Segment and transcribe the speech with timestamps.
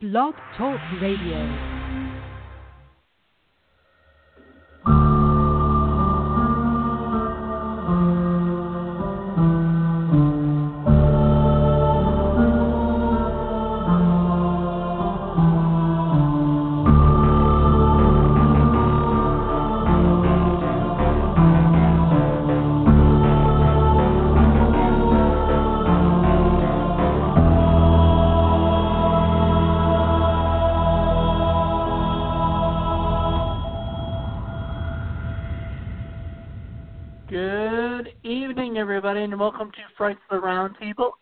[0.00, 1.77] Blog Talk Radio.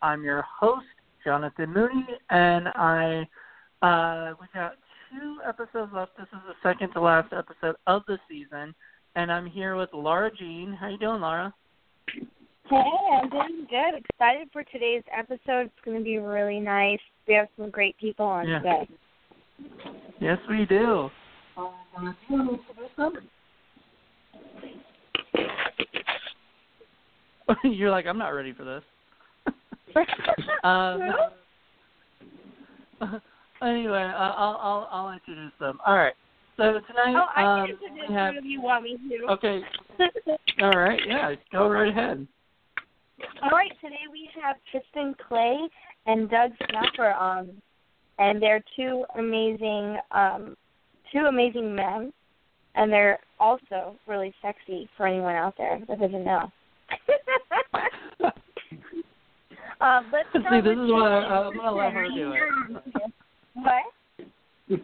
[0.03, 0.87] I'm your host,
[1.25, 3.27] Jonathan Moody, and I
[3.83, 4.75] uh, we got
[5.11, 6.17] two episodes left.
[6.17, 8.75] This is the second to last episode of the season,
[9.15, 10.73] and I'm here with Lara Jean.
[10.79, 11.53] How you doing, Lara?
[12.69, 12.83] Hey,
[13.23, 14.03] I'm doing good.
[14.11, 15.67] Excited for today's episode.
[15.67, 16.99] It's going to be really nice.
[17.29, 18.59] We have some great people on Yeah.
[18.59, 18.89] today.
[20.21, 21.11] Yes, we do.
[21.57, 23.13] Do you want to introduce them?
[27.65, 28.83] You're like, I'm not ready for this.
[30.65, 31.01] um,
[33.63, 35.79] anyway, I'll, I'll I'll introduce them.
[35.87, 36.15] All right.
[36.57, 37.69] So tonight oh, I um,
[38.09, 38.35] we have.
[38.35, 39.33] you if you want me to.
[39.33, 39.61] Okay.
[40.63, 41.01] All right.
[41.07, 41.35] Yeah.
[41.53, 42.27] Go right ahead.
[43.43, 45.57] All right, today we have Tristan Clay
[46.07, 47.51] and Doug Snauffer on,
[48.19, 50.57] and they're two amazing, um,
[51.13, 52.13] two amazing men,
[52.75, 56.51] and they're also really sexy for anyone out there that doesn't know.
[59.81, 63.13] uh, let's See, this with is why I- I'm gonna let her do it.
[63.55, 63.83] What?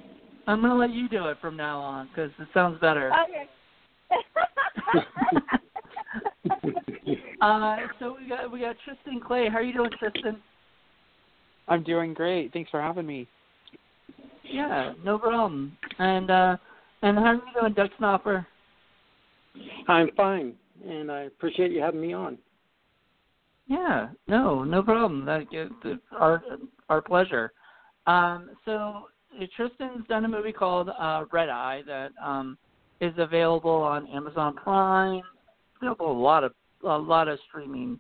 [0.47, 3.13] I'm gonna let you do it from now on because it sounds better.
[3.25, 3.49] Okay.
[7.41, 9.49] Uh, so we got we got Tristan Clay.
[9.49, 10.41] How are you doing, Tristan?
[11.67, 12.53] I'm doing great.
[12.53, 13.27] Thanks for having me.
[14.45, 15.77] Yeah, no problem.
[15.99, 16.57] And uh,
[17.03, 18.47] and how are you doing, Doug Snauffer?
[19.89, 20.55] I'm fine,
[20.87, 22.39] and I appreciate you having me on.
[23.73, 25.25] Yeah, no, no problem.
[25.25, 26.45] That it's our
[26.91, 27.53] our pleasure.
[28.07, 29.07] Um, so
[29.41, 32.59] uh, Tristan's done a movie called uh, Red Eye that um,
[33.01, 35.23] is available on Amazon Prime.
[35.81, 36.53] Available a lot of
[36.85, 37.99] a lot of streaming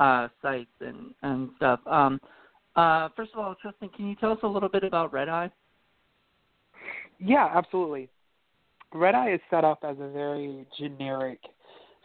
[0.00, 1.78] uh, sites and and stuff.
[1.86, 2.18] Um,
[2.74, 5.52] uh, first of all, Tristan, can you tell us a little bit about Red Eye?
[7.20, 8.08] Yeah, absolutely.
[8.92, 11.38] Red Eye is set up as a very generic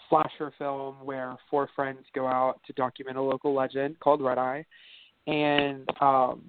[0.10, 4.66] slasher film where four friends go out to document a local legend called Red Eye,
[5.26, 6.44] and um,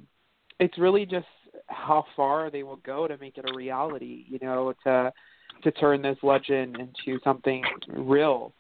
[0.61, 1.27] it's really just
[1.67, 4.25] how far they will go to make it a reality.
[4.29, 5.13] You know, to
[5.63, 8.53] to turn this legend into something real.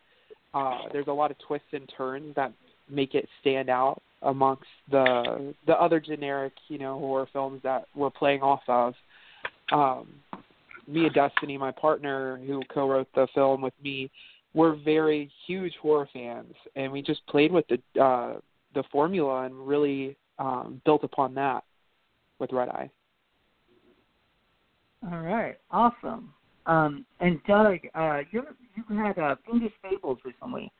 [0.54, 2.52] Uh, there's a lot of twists and turns that
[2.90, 8.10] make it stand out amongst the the other generic, you know, horror films that we're
[8.10, 8.94] playing off of.
[9.72, 10.08] Um,
[10.86, 14.10] Mia Destiny, my partner who co-wrote the film with me,
[14.54, 18.40] we're very huge horror fans, and we just played with the uh,
[18.74, 21.64] the formula and really um, built upon that
[22.38, 22.90] with Red Eye.
[25.10, 26.32] All right, awesome.
[26.66, 28.42] Um, and Doug, uh, you
[28.76, 30.70] you had uh, Fiendish Fables recently,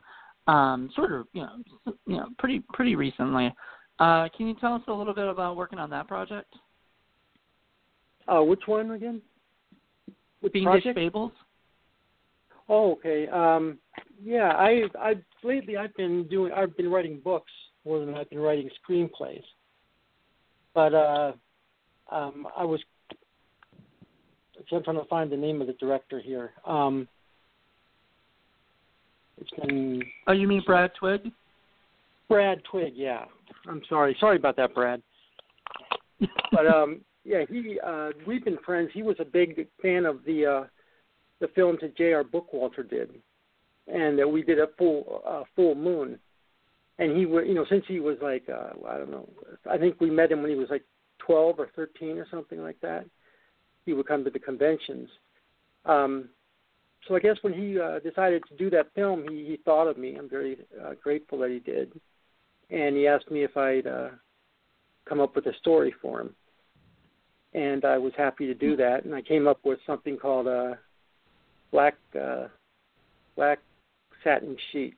[0.47, 3.53] um, sort of, you know, you know, pretty pretty recently.
[3.99, 6.53] Uh, can you tell us a little bit about working on that project?
[8.27, 9.21] Uh, which one again?
[10.41, 10.95] Which Fiendish project?
[10.95, 11.31] Fables.
[12.69, 13.27] Oh, okay.
[13.27, 13.79] Um,
[14.23, 17.51] yeah, I I lately I've been doing I've been writing books
[17.85, 19.43] more than I've been writing screenplays.
[20.75, 21.31] But uh,
[22.11, 22.79] um, I was
[24.71, 26.51] I'm trying to find the name of the director here.
[26.65, 27.07] Um,
[29.39, 31.31] it's been Oh, you mean Brad Twigg?
[32.27, 33.25] Brad Twigg, yeah.
[33.67, 34.15] I'm sorry.
[34.19, 35.01] Sorry about that, Brad.
[36.51, 38.89] But um yeah, he uh we've been friends.
[38.93, 40.63] He was a big fan of the uh
[41.39, 42.23] the films that J.R.
[42.23, 43.11] Bookwalter did.
[43.87, 46.19] And uh, we did a full uh full moon.
[46.99, 49.27] And he you know, since he was like uh I don't know,
[49.69, 50.83] I think we met him when he was like
[51.19, 53.05] 12 or 13 or something like that.
[53.85, 55.09] He would come to the conventions.
[55.85, 56.29] Um
[57.07, 59.97] so I guess when he uh, decided to do that film, he, he thought of
[59.97, 60.15] me.
[60.15, 61.93] I'm very uh, grateful that he did,
[62.69, 64.09] and he asked me if I'd uh,
[65.07, 66.35] come up with a story for him,
[67.53, 69.05] and I was happy to do that.
[69.05, 70.75] And I came up with something called uh,
[71.71, 72.47] Black uh,
[73.35, 73.59] Black
[74.23, 74.97] Satin Sheets,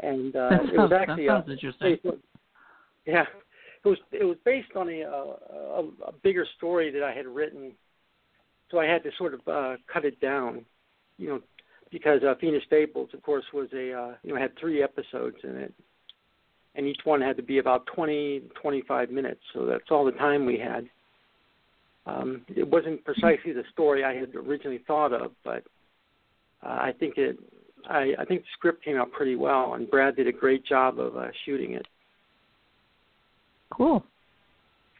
[0.00, 1.98] and uh, that it sounds, was that actually a, interesting.
[2.04, 2.22] on-
[3.06, 3.24] yeah,
[3.84, 7.72] it was it was based on a, a a bigger story that I had written,
[8.70, 10.64] so I had to sort of uh, cut it down,
[11.18, 11.40] you know,
[11.90, 15.56] because uh, Fiendish Fables, of course, was a uh, you know had three episodes in
[15.56, 15.74] it,
[16.74, 19.40] and each one had to be about 20 25 minutes.
[19.52, 20.88] So that's all the time we had.
[22.06, 25.62] Um, it wasn't precisely the story I had originally thought of, but
[26.62, 27.38] uh, I think it.
[27.88, 30.98] I, I think the script came out pretty well, and Brad did a great job
[30.98, 31.86] of uh, shooting it.
[33.70, 34.02] Cool.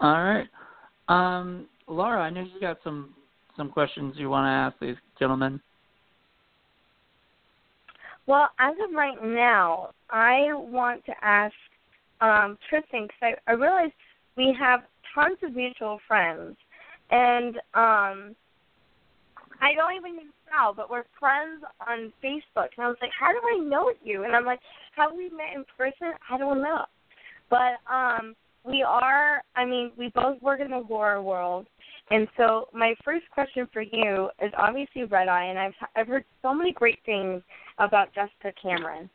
[0.01, 0.49] All right,
[1.09, 2.23] um, Lara.
[2.23, 3.15] I know you got some
[3.57, 5.61] some questions you want to ask these gentlemen.
[8.27, 11.55] Well, as of right now, I want to ask
[12.21, 13.91] um, Tristan because I, I realize
[14.37, 14.81] we have
[15.15, 16.57] tons of mutual friends,
[17.11, 18.37] and um,
[19.61, 22.69] I don't even know, how, but we're friends on Facebook.
[22.77, 24.25] And I was like, how do I know you?
[24.25, 24.61] And I'm like,
[24.97, 26.13] how we met in person?
[26.31, 26.85] I don't know.
[27.51, 28.35] But um,
[28.65, 29.43] we are.
[29.57, 31.67] I mean, we both work in the horror world,
[32.11, 36.25] and so my first question for you is obviously Red Eye, and I've I've heard
[36.43, 37.43] so many great things
[37.79, 39.11] about Jessica Cameron,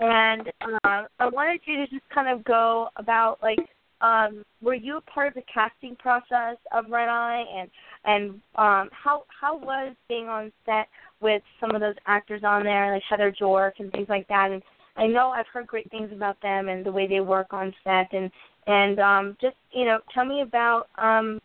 [0.00, 0.48] and
[0.84, 3.58] uh, I wanted you to just kind of go about like,
[4.00, 7.70] um, were you a part of the casting process of Red Eye, and
[8.04, 10.88] and um, how how was being on set
[11.20, 14.62] with some of those actors on there, like Heather Jork and things like that, and
[14.96, 18.12] I know I've heard great things about them and the way they work on set,
[18.12, 18.30] and
[18.66, 21.40] and um, just you know, tell me about um,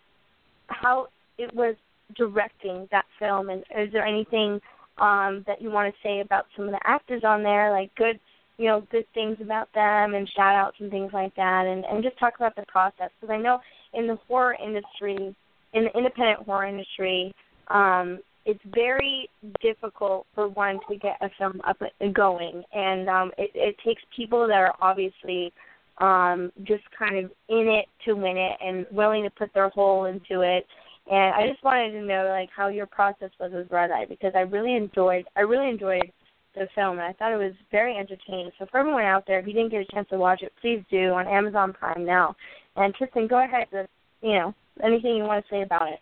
[0.68, 1.08] how
[1.38, 1.76] it was
[2.16, 4.60] directing that film, and is there anything
[4.98, 8.20] um, that you want to say about some of the actors on there, like good,
[8.62, 12.04] you know, good things about them and shout outs and things like that, and and
[12.04, 13.60] just talk about the process because I know
[13.96, 15.36] in the horror industry,
[15.74, 17.34] in the independent horror industry,
[17.70, 19.28] um, it's very
[19.64, 24.04] difficult for one to get a film up and going, and um, it, it takes
[24.16, 25.52] people that are obviously
[25.98, 30.06] um, just kind of in it to win it and willing to put their whole
[30.06, 30.68] into it.
[31.10, 34.34] And I just wanted to know like how your process was with Red Eye because
[34.36, 36.12] I really enjoyed I really enjoyed
[36.56, 38.52] the film and I thought it was very entertaining.
[38.60, 40.84] So for everyone out there, if you didn't get a chance to watch it, please
[40.90, 42.36] do on Amazon Prime now.
[42.76, 43.88] And Tristan, go ahead with
[44.22, 46.00] you know anything you want to say about it.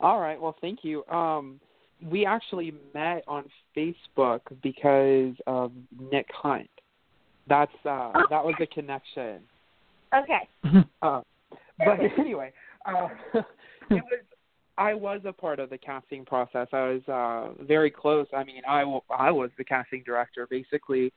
[0.00, 0.40] All right.
[0.40, 1.04] Well, thank you.
[1.06, 1.60] Um,
[2.10, 3.44] we actually met on
[3.76, 5.72] Facebook because of
[6.12, 6.68] Nick Hunt.
[7.48, 8.26] That's uh Oh.
[8.30, 9.40] that was the connection.
[10.14, 10.48] Okay.
[11.02, 11.20] Uh,
[11.78, 12.52] but anyway,
[12.86, 13.44] uh, it
[13.90, 14.20] was
[14.76, 16.68] I was a part of the casting process.
[16.72, 18.26] I was uh very close.
[18.36, 21.12] I mean, I w- I was the casting director basically.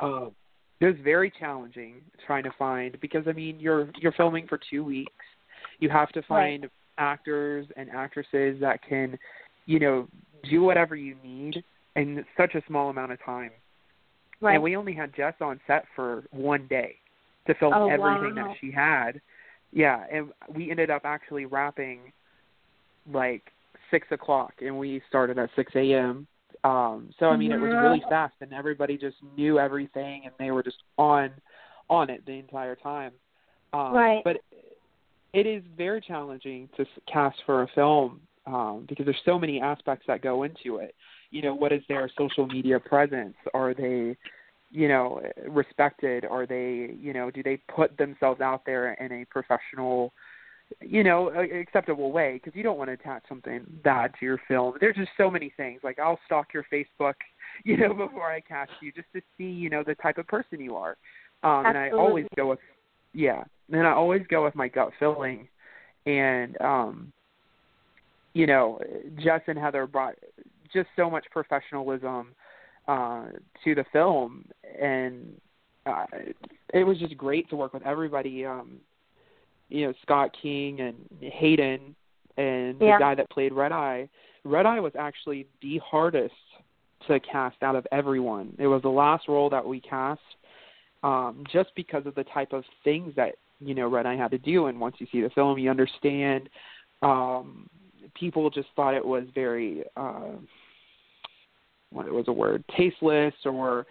[0.00, 0.32] Um
[0.80, 4.82] it was very challenging trying to find because I mean, you're you're filming for 2
[4.82, 5.12] weeks.
[5.78, 6.68] You have to find
[6.98, 9.18] actors and actresses that can,
[9.66, 10.08] you know,
[10.50, 11.62] do whatever you need
[11.96, 13.50] in such a small amount of time.
[14.40, 14.54] Right.
[14.54, 16.96] And we only had Jess on set for one day
[17.46, 18.48] to film Oh, everything wow.
[18.48, 19.20] that she had.
[19.72, 22.12] Yeah, and we ended up actually wrapping
[23.10, 23.42] like
[23.90, 26.26] six o'clock, and we started at six a.m.
[26.64, 30.50] Um, so I mean, it was really fast, and everybody just knew everything, and they
[30.50, 31.30] were just on
[31.90, 33.12] on it the entire time.
[33.72, 34.22] Um, Right.
[34.24, 34.38] But
[35.32, 40.06] it is very challenging to cast for a film um, because there's so many aspects
[40.06, 40.94] that go into it.
[41.30, 43.34] You know, what is their social media presence?
[43.54, 44.16] Are they,
[44.70, 46.26] you know, respected?
[46.26, 50.12] Are they, you know, do they put themselves out there in a professional,
[50.80, 52.34] you know, acceptable way?
[52.34, 54.74] Because you don't want to attach something bad to your film.
[54.80, 55.80] There's just so many things.
[55.82, 57.14] Like I'll stalk your Facebook,
[57.64, 60.60] you know, before I cast you, just to see, you know, the type of person
[60.60, 60.96] you are.
[61.42, 62.60] Um, and I always go with,
[63.12, 63.42] yeah,
[63.72, 65.48] and I always go with my gut feeling,
[66.06, 67.12] and um,
[68.34, 68.80] you know,
[69.22, 70.14] Jess and Heather brought
[70.72, 72.28] just so much professionalism
[72.88, 73.24] uh,
[73.64, 74.44] to the film,
[74.80, 75.34] and
[75.84, 76.06] uh,
[76.72, 78.46] it was just great to work with everybody.
[78.46, 78.78] Um,
[79.72, 80.94] you know, Scott King and
[81.32, 81.96] Hayden,
[82.36, 82.96] and Yeah.
[82.96, 84.08] the guy that played Red Eye.
[84.44, 86.34] Red Eye was actually the hardest
[87.06, 88.54] to cast out of everyone.
[88.58, 90.20] It was the last role that we cast,
[91.02, 94.38] um, just because of the type of things that you know Red Eye had to
[94.38, 94.66] do.
[94.66, 96.50] And once you see the film, you understand.
[97.00, 97.68] Um,
[98.14, 100.32] people just thought it was very uh,
[101.90, 103.86] what was a word tasteless or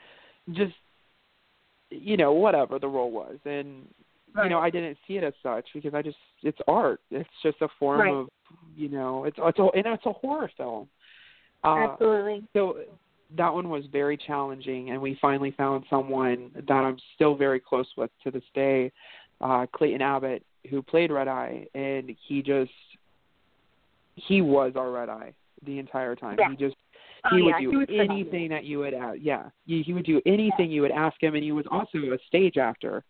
[0.51, 0.75] just
[1.89, 3.87] you know whatever the role was and
[4.43, 7.57] you know i didn't see it as such because i just it's art it's just
[7.61, 8.13] a form Right.
[8.13, 8.27] of
[8.75, 10.87] you know it's it's a and it's a horror film
[11.63, 12.43] uh Absolutely.
[12.53, 12.77] so
[13.37, 17.87] that one was very challenging and we finally found someone that i'm still very close
[17.97, 18.91] with to this day
[19.41, 22.71] uh clayton abbott who played red eye and he just
[24.15, 25.33] he was our red eye
[25.65, 26.49] the entire time Yeah.
[26.51, 26.75] he just
[27.31, 28.15] Oh, he would yeah, he do phenomenal.
[28.15, 29.19] anything that you would ask.
[29.21, 32.17] Yeah, he, he would do anything you would ask him, and he was also a
[32.25, 33.03] stage actor,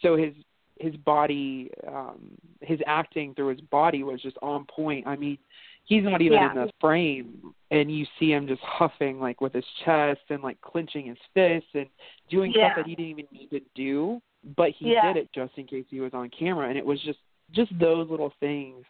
[0.00, 0.32] so his
[0.80, 2.30] his body, um,
[2.60, 5.06] his acting through his body was just on point.
[5.06, 5.38] I mean,
[5.88, 6.50] he's not even Yeah.
[6.50, 10.60] in the frame and you see him just huffing like with his chest and like
[10.60, 11.88] clenching his fists and
[12.28, 12.66] doing Yeah.
[12.66, 14.22] stuff that he didn't even need to do
[14.56, 15.02] but he Yeah.
[15.02, 17.18] did it just in case he was on camera and it was just
[17.50, 18.84] just those little things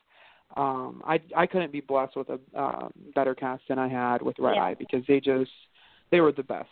[0.56, 4.38] um i i couldn't be blessed with a um better cast than i had with
[4.38, 5.50] red eye because they just
[6.10, 6.68] they were the best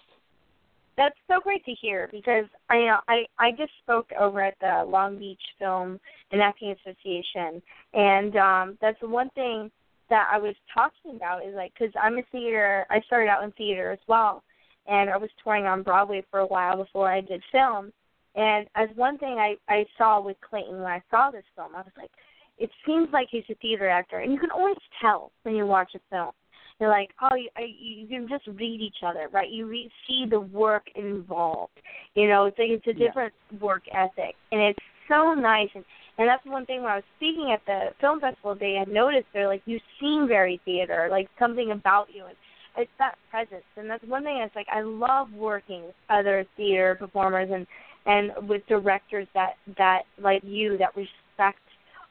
[0.97, 4.85] That's so great to hear because I know I I just spoke over at the
[4.89, 6.01] Long Beach Film
[6.33, 7.61] and Acting Association,
[7.93, 9.71] and um, that's one thing
[10.09, 12.87] that I was talking about is like because I'm a theater.
[12.89, 14.43] I started out in theater as well,
[14.87, 17.93] and I was touring on Broadway for a while before I did film.
[18.35, 21.81] And as one thing I I saw with Clayton when I saw this film, I
[21.81, 22.11] was like,
[22.57, 25.91] it seems like he's a theater actor, and you can always tell when you watch
[25.95, 26.33] a film.
[26.81, 29.51] You're like, oh, you, you can just read each other, right?
[29.51, 31.73] You re- see the work involved.
[32.15, 33.07] You know, it's like it's a Yeah.
[33.09, 34.79] different work ethic, and it's
[35.09, 35.71] so nice.
[35.75, 35.85] And
[36.19, 39.27] and that's one thing when I was speaking at the film festival, they had noticed
[39.33, 42.37] they're like, you seem very theater, like something about you, and
[42.77, 43.65] it's that presence.
[43.77, 44.39] And that's one thing.
[44.39, 47.67] It's like I love working with other theater performers and
[48.05, 51.59] and with directors that that like you that respect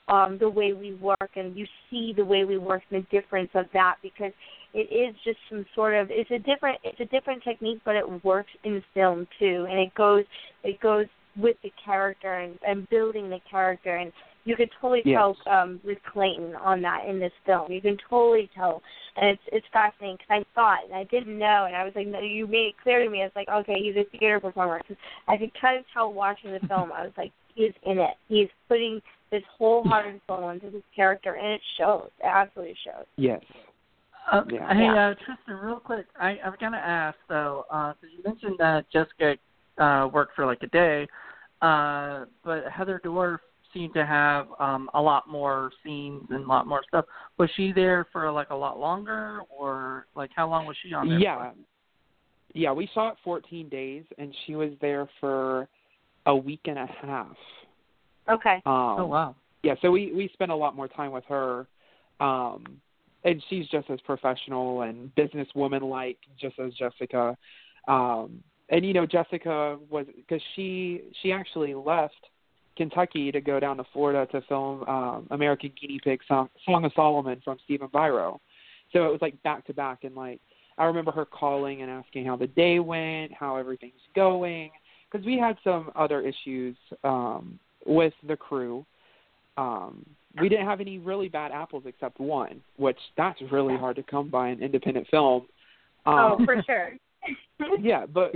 [0.07, 3.49] um, the way we work, and you see the way we work and the difference
[3.55, 4.31] of that because
[4.75, 8.23] it is just some sort of it's a different it's a different technique, but it
[8.25, 10.25] works in film too, and it goes
[10.63, 11.05] it goes
[11.37, 14.11] with the character and, and building the character, and
[14.45, 15.15] you can totally Yes.
[15.17, 17.71] tell um, with Clayton on that in this film.
[17.71, 18.81] You can totally tell,
[19.15, 22.07] and it's it's fascinating because I thought and I didn't know, and I was like,
[22.07, 23.21] no, you made it clear to me.
[23.23, 24.81] It's like, okay, he's a theater performer.
[24.85, 24.97] 'Cause
[25.29, 26.91] I could kind of tell watching the film.
[26.91, 28.15] I was like, he's in it.
[28.27, 29.01] He's putting
[29.31, 32.09] his whole heart and soul into this character, and it shows.
[32.19, 33.05] It absolutely shows.
[33.17, 33.41] yes
[34.31, 34.73] Uh, Yeah.
[34.73, 38.55] Hey, uh, Tristan, real quick, I, I was gonna ask though, uh, because you mentioned
[38.59, 39.35] that Jessica
[39.77, 41.07] uh, worked for like a day,
[41.61, 43.39] uh, but Heather Dorff
[43.73, 47.05] seemed to have um, a lot more scenes and a lot more stuff.
[47.37, 51.09] Was she there for like a lot longer, or like how long was she on
[51.09, 51.19] there?
[51.19, 51.51] yeah
[52.53, 55.67] yeah we saw it 14 days and she was there for
[56.25, 57.35] a week and a half
[58.29, 58.61] Okay.
[58.63, 58.69] For?
[58.69, 59.35] um Oh wow.
[59.61, 61.67] yeah so we we spent a lot more time with her
[62.21, 62.63] um
[63.25, 67.37] and she's just as professional and businesswoman like just as jessica.
[67.87, 72.15] Um and you know jessica was because she she actually left
[72.75, 76.91] kentucky to go down to florida to film um american guinea pig song, song of
[76.95, 78.39] solomon from stephen biro
[78.91, 80.41] so it was like back to back and like
[80.79, 84.71] i remember her calling and asking how the day went how everything's going
[85.11, 88.85] because we had some other issues um with the crew.
[89.57, 90.05] Um
[90.41, 94.29] we didn't have any really bad apples except one, which that's really hard to come
[94.29, 95.45] by in independent film.
[96.05, 96.93] oh, Um, for sure.
[97.81, 98.33] yeah, but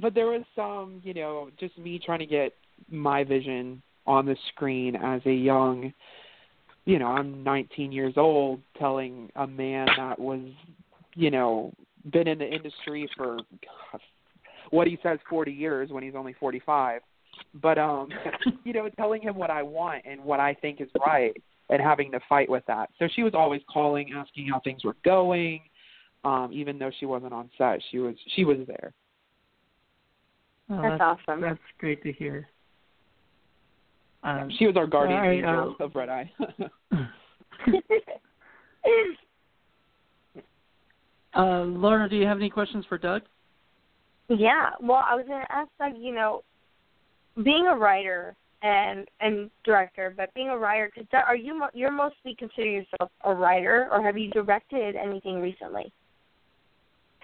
[0.00, 2.54] but there was some, you know, just me trying to get
[2.90, 5.92] my vision on the screen as a young,
[6.84, 10.40] you know, I'm 19 years old, telling a man that was,
[11.14, 11.72] you know,
[12.12, 14.00] been in the industry for God,
[14.70, 17.02] what he says 40 years when he's only 45
[17.62, 18.08] but um
[18.64, 21.34] you know telling him what i want and what i think is right
[21.68, 24.96] and having to fight with that so she was always calling asking how things were
[25.04, 25.60] going
[26.24, 28.92] um even though she wasn't on set she was she was there
[30.70, 31.40] Oh, That's that's awesome.
[31.40, 32.46] That's great to hear.
[34.22, 36.30] Um, she was our guardian all right, angel uh, of red eye
[41.34, 43.22] uh, Lara, do you have any questions for Doug?
[44.28, 45.94] Yeah, well, I was going to ask Doug.
[45.98, 46.42] You know,
[47.42, 52.34] being a writer and and director, but being a writer, cause are you you're mostly
[52.38, 55.92] consider yourself a writer, or have you directed anything recently?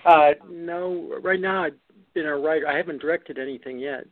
[0.05, 1.75] Uh, no, right now I've
[2.15, 2.67] been a writer.
[2.69, 4.05] I haven't directed anything yet.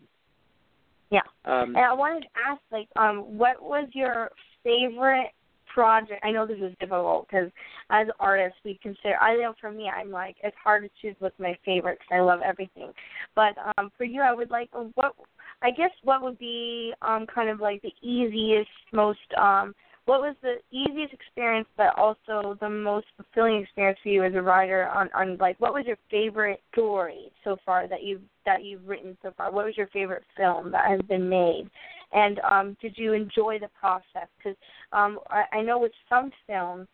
[1.11, 1.21] Yeah.
[1.45, 4.31] Um, And I wanted to ask, like, um, what was your
[4.65, 5.31] favorite
[5.73, 6.25] project?
[6.25, 7.51] I know this is difficult because
[7.91, 9.17] as artists, we consider.
[9.21, 12.25] I know for me, I'm like it's hard to choose what's my favorite because I
[12.25, 12.93] love everything.
[13.37, 15.15] But um, for you, I would like what
[15.63, 19.75] I guess what would be um, kind of like the easiest, most um,
[20.07, 24.43] what was the easiest experience, but also the most fulfilling experience for you as a
[24.43, 28.87] writer on, on like what was your favorite story so far that you've that you've
[28.87, 29.51] written so far?
[29.51, 31.71] What was your favorite film that has been made?
[32.13, 34.29] And um, did you enjoy the process?
[34.37, 34.57] Because
[34.93, 36.87] um, I, I know with some films,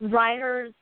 [0.00, 0.74] writers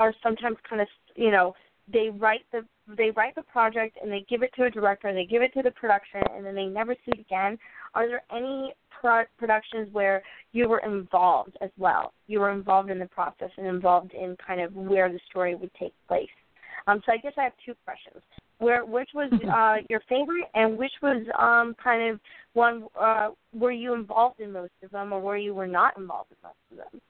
[0.00, 1.54] are sometimes kind of you know
[1.92, 2.64] they write the
[2.96, 5.62] they write the project and they give it to a director, they give it to
[5.62, 7.58] the production, and then they never see it again.
[7.94, 12.12] Are there any pro- productions where you were involved as well?
[12.26, 15.70] You were involved in the process and involved in kind of where the story would
[15.78, 16.28] take place.
[16.86, 18.22] Um, so I guess I have two questions.
[18.58, 22.20] Where which was uh, your favorite, and which was um, kind of
[22.54, 26.30] one uh, were you involved in most of them, or were you were not involved
[26.32, 27.00] in most of them?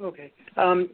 [0.00, 0.32] Okay.
[0.56, 0.88] Um,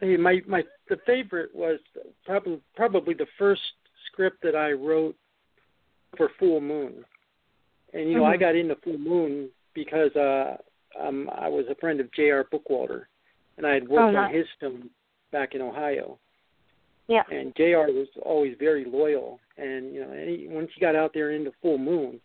[0.00, 1.78] hey, my my the favorite was
[2.24, 3.62] probably probably the first
[4.06, 5.16] script that I wrote
[6.16, 7.04] for Full Moon,
[7.92, 8.40] and you know I Mhm.
[8.40, 10.56] got into Full Moon because uh,
[10.98, 12.44] um, I was a friend of J.R.
[12.44, 13.06] Bookwalter,
[13.56, 14.90] and I had worked Oh, on his film
[15.32, 16.18] back in Ohio.
[17.08, 17.22] Yeah.
[17.30, 17.86] And J.R.
[17.92, 21.78] was always very loyal, and you know, any, once he got out there into Full
[21.78, 22.20] Moon,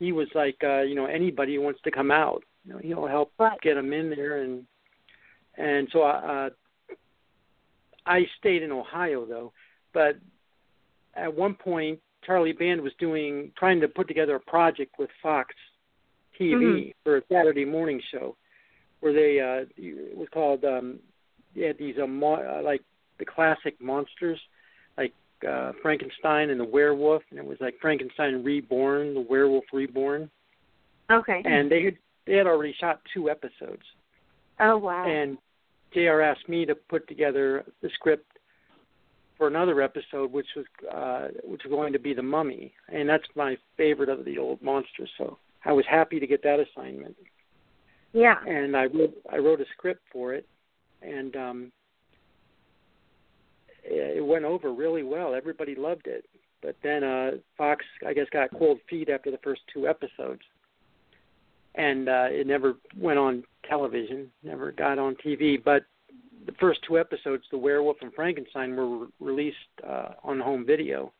[0.00, 3.06] he was like, uh, you know, anybody who wants to come out, you know, he'll
[3.06, 3.60] help Right.
[3.60, 4.66] get them in there, and
[5.56, 6.50] and so I, uh,
[8.06, 9.52] I stayed in Ohio though,
[9.92, 10.16] but
[11.14, 15.54] at one point Charlie Band was doing trying to put together a project with Fox
[16.38, 16.54] TV
[16.88, 16.94] Mhm.
[17.04, 18.36] for a Saturday morning show,
[19.00, 20.98] where they uh, it was called um,
[21.54, 22.82] they had these mo- uh, like
[23.18, 24.40] the classic monsters,
[24.96, 25.12] like
[25.48, 30.30] uh, Frankenstein and the werewolf, and it was like Frankenstein Reborn, the werewolf reborn,
[31.10, 31.42] Okay.
[31.44, 31.96] and they had
[32.26, 33.82] they had already shot two episodes.
[34.60, 35.06] oh wow.
[35.06, 35.36] And
[35.94, 38.26] JR asked me to put together the script
[39.36, 43.24] for another episode, which was uh, which was going to be the Mummy, and that's
[43.34, 45.10] my favorite of the old monsters.
[45.18, 47.16] So I was happy to get that assignment,
[48.12, 48.36] yeah.
[48.46, 50.46] and I wrote I wrote a script for it,
[51.02, 51.72] and um,
[53.84, 55.34] it it went over really well.
[55.34, 56.26] Everybody loved it,
[56.62, 60.42] but then uh, Fox I guess got cold feet after the first two episodes,
[61.74, 65.62] and uh, it never went on television, never got on TV.
[65.62, 65.84] But
[66.46, 71.12] the first two episodes, The Werewolf and Frankenstein, were re- released uh, on home video.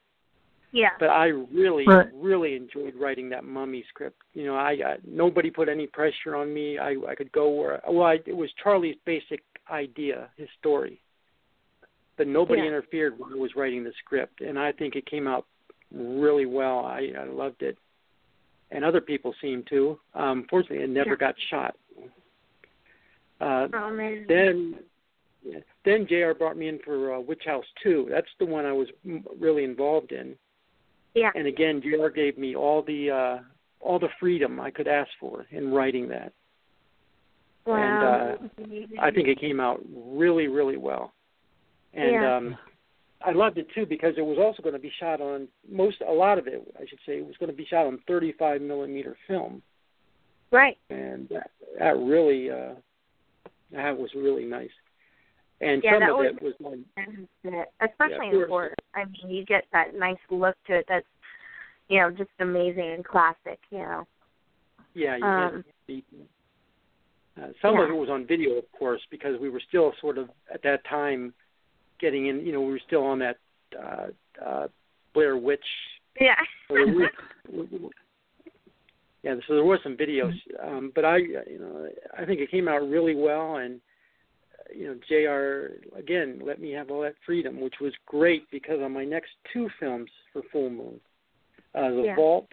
[0.73, 0.91] Yeah.
[0.99, 2.09] But I really, Right.
[2.13, 4.21] really enjoyed writing that Mummy script.
[4.33, 6.79] You know, I, I nobody put any pressure on me.
[6.79, 11.01] I I could go where well, I, it was Charlie's basic idea, his story,
[12.17, 12.69] but nobody Yeah.
[12.69, 15.47] interfered when I was writing the script, and I think it came out
[15.93, 16.81] really well.
[16.85, 17.79] I, I loved it,
[18.75, 19.99] and other people seemed to.
[20.15, 21.17] Um, fortunately, it never Yeah.
[21.17, 21.77] got shot.
[23.41, 23.97] Uh, Oh
[24.29, 24.79] then
[25.85, 26.33] then Jr.
[26.39, 28.07] brought me in for uh, Witchouse Two.
[28.11, 30.37] That's the one I was m- really involved in.
[31.15, 31.31] Yeah.
[31.35, 32.09] And again, Jr.
[32.09, 33.39] gave me all the uh,
[33.81, 36.33] all the freedom I could ask for in writing that.
[37.67, 37.77] Wow.
[37.77, 41.13] And uh, I think it came out really, really well.
[41.93, 42.37] And Yeah.
[42.37, 42.57] um
[43.25, 46.13] I loved it too because it was also going to be shot on most a
[46.13, 49.17] lot of it I should say it was going to be shot on 35 millimeter
[49.27, 49.63] film,
[50.51, 50.77] right.
[50.91, 52.75] and that, that really uh
[53.73, 54.71] that was really nice.
[55.61, 56.85] And Yeah, some that of was- it was on
[57.81, 58.75] Especially Yeah, in horror.
[58.95, 61.07] I mean, you get that nice look to it that's,
[61.89, 63.59] you know, just amazing and classic.
[63.71, 64.07] You know.
[64.95, 66.05] Yeah, you Um, can't
[67.37, 70.31] uh, some of it was on video, of course, because we were still sort of
[70.53, 71.35] at that time
[72.01, 72.45] getting in.
[72.45, 73.37] You know, we were still on that
[73.81, 74.07] uh,
[74.45, 74.69] uh,
[75.15, 75.65] Blair Witch.
[76.21, 76.35] Yeah.
[79.23, 82.69] yeah, so there was some videos, um, but I, you know, I think it came
[82.69, 83.81] out really well, and
[84.59, 85.99] uh, you know, Jr.
[85.99, 89.69] again let me have all that freedom, which was great because on my next two
[89.81, 91.01] films for Full Moon,
[91.75, 92.17] uh, The Yeah.
[92.17, 92.49] Vault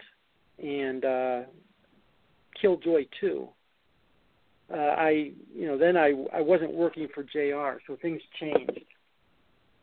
[0.58, 1.40] and uh,
[2.60, 3.48] Killjoy Two.
[4.72, 7.80] Uh, I, you know, then I I wasn't working for Jr.
[7.86, 8.86] So things changed.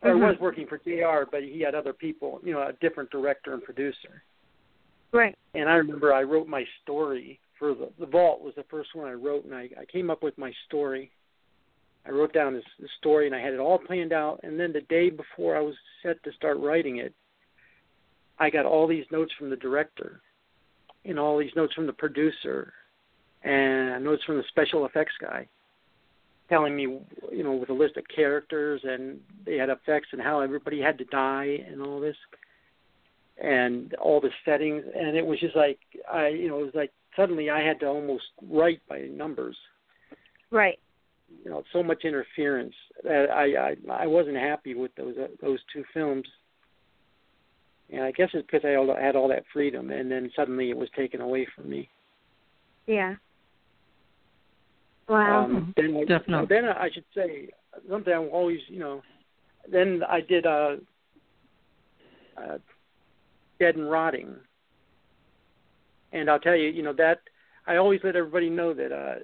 [0.01, 0.29] Or I Mhm.
[0.29, 1.29] was working for Jr.
[1.29, 4.23] But he had other people, you know, a different director and producer.
[5.11, 5.35] right.
[5.55, 9.07] And I remember I wrote my story for the the Vault was the first one
[9.07, 11.11] I wrote, and I I came up with my story.
[12.05, 14.39] I wrote down this, this story, and I had it all planned out.
[14.43, 17.13] And then the day before I was set to start writing it,
[18.37, 20.21] I got all these notes from the director,
[21.05, 22.73] and all these notes from the producer,
[23.43, 25.47] and notes from the special effects guy,
[26.49, 26.83] telling me,
[27.31, 30.97] you know, with a list of characters, and they had effects and how everybody had
[30.97, 32.15] to die and all this
[33.41, 35.79] and all the settings and it was just like
[36.11, 39.55] I you know it was like suddenly I had to almost write by numbers
[40.51, 40.77] Right.
[41.43, 45.59] you know so much interference that I I I wasn't happy with those uh, those
[45.73, 46.27] two films
[47.91, 50.77] and I guess it's because I all- had all that freedom and then suddenly it
[50.77, 51.89] was taken away from me
[52.87, 53.15] Yeah.
[55.09, 55.45] Wow.
[55.45, 56.47] um then I, Definitely.
[56.49, 57.49] then I should say
[57.89, 59.01] something I'm always you know
[59.71, 60.75] then I did uh
[62.37, 62.57] uh
[63.59, 64.33] Dead and Rotting.
[66.13, 67.19] And I'll tell you, you know that
[67.67, 69.15] I always let everybody know that uh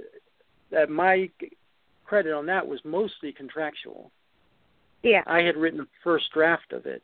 [0.71, 1.29] that my
[2.03, 4.11] credit on that was mostly contractual.
[5.03, 5.21] yeah.
[5.25, 7.01] I had written the first draft of it.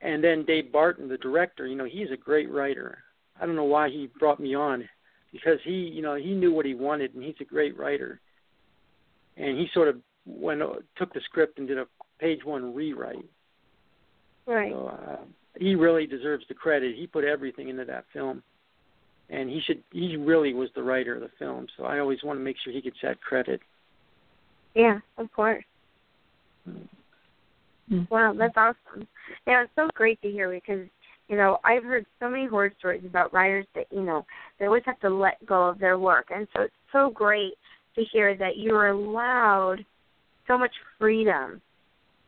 [0.00, 2.98] And then Dave Barton, the director, you know, he's a great writer.
[3.40, 4.88] I don't know why he brought me on
[5.32, 8.20] because he, you know, he knew what he wanted and he's a great writer.
[9.36, 10.60] And he sort of went
[10.96, 11.86] took the script and did a
[12.18, 13.24] page one rewrite.
[14.46, 14.72] Right.
[14.72, 15.16] So uh,
[15.58, 16.96] he really deserves the credit.
[16.96, 18.42] He put everything into that film,
[19.28, 19.82] and he should.
[19.92, 21.66] He really was the writer of the film.
[21.76, 23.60] So I always want to make sure he gets that credit.
[24.74, 25.64] Yeah, of course.
[26.68, 28.10] Mm.
[28.10, 29.06] Wow, that's awesome.
[29.46, 30.86] Yeah, it's so great to hear because
[31.30, 34.26] you know I've heard so many horror stories about writers that you know
[34.58, 37.54] they always have to let go of their work, and so it's so great
[37.94, 39.84] to hear that you were allowed
[40.46, 41.62] so much freedom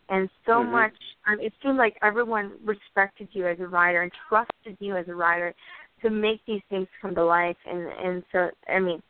[0.08, 0.70] and so Mhm.
[0.70, 0.94] much.
[1.26, 5.14] Um, it seemed like everyone respected you as a writer and trusted you as a
[5.14, 5.52] writer
[6.00, 9.02] to make these things come to life, and and so I mean,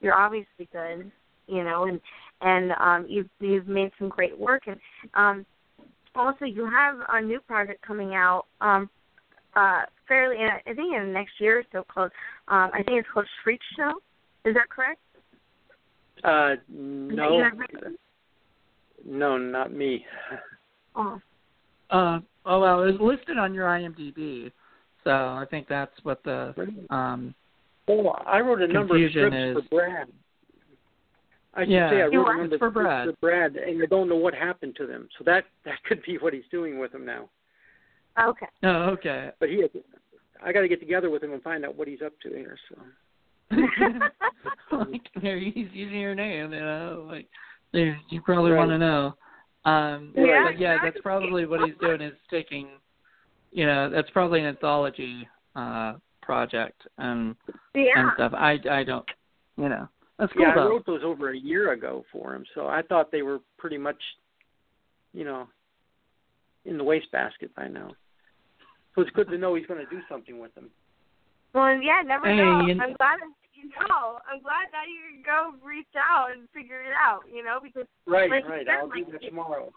[0.00, 1.10] you're obviously good,
[1.46, 2.00] you know, and
[2.40, 4.80] and um, you've you've made some great work, and
[5.14, 5.46] um,
[6.16, 8.90] also you have a new project coming out um,
[9.56, 12.10] uh, fairly, I think in the next year or so called,
[12.48, 13.92] um, I think it's called Shriek Show.
[14.44, 15.00] Is that correct?
[16.24, 17.96] Uh, no, you have written?
[19.06, 20.04] no, not me.
[20.94, 21.20] Oh,
[21.90, 24.50] Uh, oh well, it was listed on your IMDb,
[25.04, 26.54] so I think that's what the
[26.90, 27.34] um.
[27.88, 30.08] Oh, I wrote a number of Confusion scripts is- for Brad.
[31.54, 31.90] I should Yeah.
[31.90, 33.06] say I wrote a number for of scripts Brad.
[33.08, 35.08] for Brad, and I don't know what happened to them.
[35.18, 37.28] So that that could be what he's doing with them now.
[38.18, 38.46] Okay.
[38.62, 39.30] Oh, okay.
[39.38, 39.64] But he,
[40.42, 42.56] I got to get together with him and find out what he's up to here.
[42.68, 42.76] So
[44.72, 47.26] like there he's using your name, you know, like
[47.72, 48.58] there you probably Right.
[48.58, 49.14] want to know.
[49.64, 52.68] Um Yeah, but yeah, that's probably what he's doing is taking
[53.52, 57.34] you know, that's probably an anthology uh project and
[57.74, 57.90] yeah.
[57.96, 58.32] and stuff.
[58.34, 59.06] I I don't
[59.56, 59.88] you know.
[60.18, 62.44] That's cool yeah, I wrote those over a year ago for him.
[62.54, 63.96] So I thought they were pretty much,
[65.14, 65.48] you know,
[66.64, 67.90] in the wastebasket by now.
[68.94, 70.68] So it's good to know he's going to do something with them.
[71.54, 72.60] Well, yeah, never Hey, know.
[72.66, 74.18] you- I'm glad that you know.
[74.30, 77.22] I'm glad that you can go reach out and figure it out.
[77.32, 78.66] You know, because Right, Like right.
[78.66, 79.72] said, I'll do like- that tomorrow.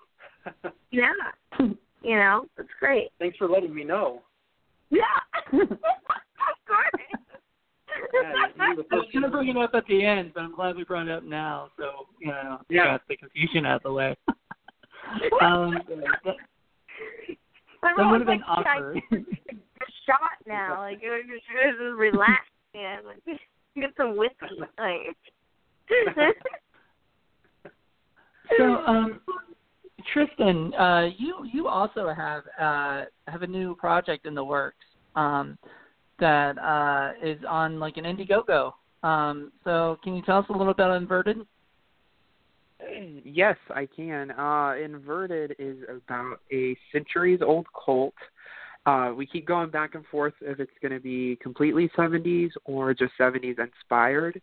[0.92, 1.12] yeah,
[1.60, 3.10] you know, that's great.
[3.20, 4.22] Thanks for letting me know.
[4.90, 5.02] Yeah,
[5.54, 5.70] of
[6.68, 7.02] course.
[8.14, 11.08] Yeah, I was gonna bring it up at the end, but I'm glad we brought
[11.08, 12.86] it up now, so you know, Yeah.
[12.86, 14.16] got the confusion out of the way.
[15.42, 15.78] um,
[17.82, 18.98] that, would have been like, awkward.
[19.12, 20.80] a shot now.
[20.80, 23.00] Like it was just, it was just relax, man.
[23.06, 23.40] Like
[23.76, 24.36] get some whiskey.
[24.78, 25.16] Like
[28.58, 29.20] so, um,
[30.14, 35.58] Tristan, uh, you you also have uh have a new project in the works um
[36.20, 38.74] that uh is on like an Indiegogo.
[39.04, 41.38] Um, so can you tell us a little about Inverted?
[43.26, 44.32] Yes, I can.
[44.32, 48.14] Uh, Inverted is about a centuries old cult.
[48.86, 52.94] Uh, we keep going back and forth if it's going to be completely 70s or
[52.94, 54.42] just 70s inspired.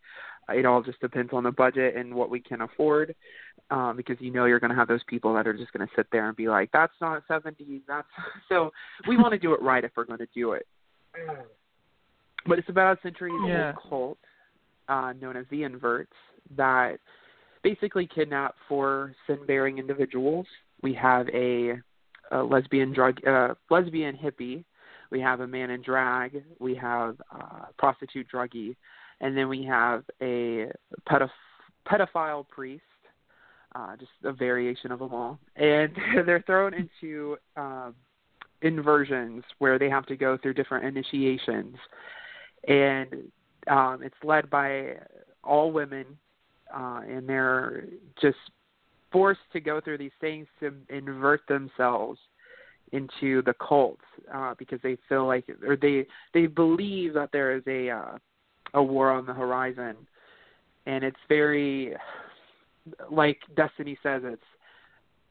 [0.48, 3.14] Uh, It all just depends on the budget and what we can afford,
[3.70, 5.92] um, because you know you're going to have those people that are just going to
[5.94, 8.09] sit there and be like, "That's not 70s." That's
[8.48, 8.70] so.
[9.07, 10.66] We want to do it right if we're going to do it.
[12.46, 13.72] But it's about a centuries Yeah.
[13.74, 14.18] old cult
[14.88, 16.16] uh, known as the Inverts
[16.57, 16.98] that
[17.62, 20.46] basically kidnap four sin-bearing individuals.
[20.82, 21.74] We have a,
[22.30, 24.64] a lesbian drug, uh, lesbian hippie.
[25.10, 26.42] We have a man in drag.
[26.58, 28.76] We have uh, prostitute druggie,
[29.20, 30.70] and then we have a
[31.08, 31.30] pedoph-
[31.86, 32.82] pedophile priest.
[33.72, 35.92] Uh, just a variation of them all, and
[36.26, 37.94] they're thrown into um,
[38.62, 41.76] inversions where they have to go through different initiations,
[42.66, 43.30] and
[43.68, 44.96] um, it's led by
[45.44, 46.04] all women
[46.74, 47.85] uh, and they're
[48.20, 48.38] just
[49.12, 52.18] forced to go through these things to invert themselves
[52.92, 53.98] into the cult
[54.35, 58.18] uh, because they feel like or they they believe that there is a uh,
[58.74, 59.96] a war on the horizon,
[60.87, 61.94] and it's very
[63.11, 64.42] like Destiny says it's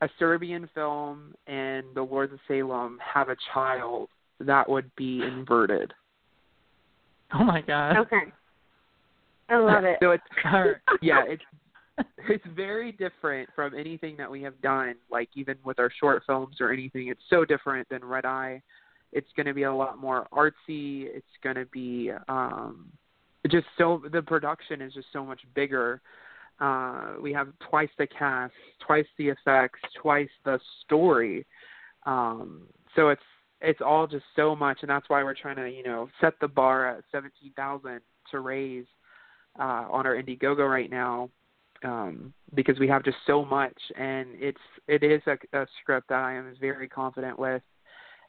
[0.01, 4.07] a Serbian film and the Lords of Salem have a child
[4.39, 5.93] that would be inverted.
[7.33, 7.97] Oh my god.
[7.97, 8.31] okay,
[9.49, 9.97] I love it.
[10.01, 10.23] So it's
[11.01, 11.43] yeah, it's
[12.29, 16.57] it's very different from anything that we have done, like even with our short films
[16.59, 17.07] or anything.
[17.09, 18.61] It's so different than Red Eye.
[19.11, 21.07] It's going to be a lot more artsy.
[21.07, 22.91] It's going to be um
[23.49, 26.01] just so the production is just so much bigger.
[26.59, 28.53] Uh we have twice the cast,
[28.85, 31.45] twice the effects, twice the story.
[32.05, 32.61] Um
[32.95, 33.21] so it's
[33.61, 36.47] it's all just so much and that's why we're trying to, you know, set the
[36.47, 37.99] bar at 17,000
[38.31, 38.85] to raise
[39.57, 41.29] uh, on our Indiegogo right now
[41.83, 46.19] um, because we have just so much, and it's it is a, a script that
[46.19, 47.61] I am very confident with,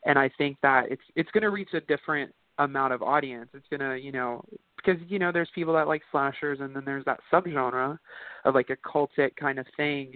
[0.04, 3.48] and I think that it's it's going to reach a different amount of audience.
[3.54, 4.44] It's going to you know
[4.76, 7.98] because you know there's people that like slashers, and then there's that subgenre
[8.44, 10.14] of like a cultic kind of thing.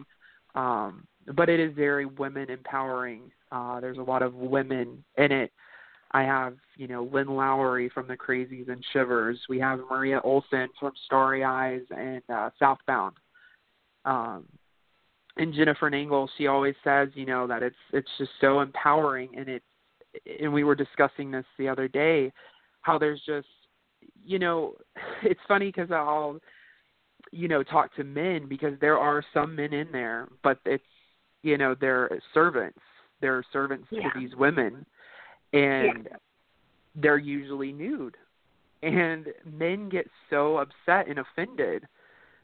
[0.55, 3.33] Um, but it is very women empowering.
[3.51, 5.53] Uh, there's a lot of women in it.
[6.15, 9.39] I have, you know, Lynn Lowry from The Crazies and Shivers.
[9.49, 13.17] We have Maria Olsen from Starry Eyes and uh, Southbound.
[14.05, 14.45] Um,
[15.37, 19.49] and Jennifer Nangle, she always says, you know, that it's it's just so empowering, and
[19.49, 19.65] it's
[20.41, 22.33] and we were discussing this the other day,
[22.83, 23.49] how there's just,
[24.25, 24.75] you know,
[25.25, 26.39] it's funny because I'll,
[27.33, 30.85] you know, talk to men because there are some men in there, but it's,
[31.43, 32.79] you know, they're servants,
[33.21, 34.13] they're servants Yeah.
[34.13, 34.87] to these women,
[35.55, 36.09] and
[36.95, 38.17] they're usually nude,
[38.83, 41.87] and men get so upset and offended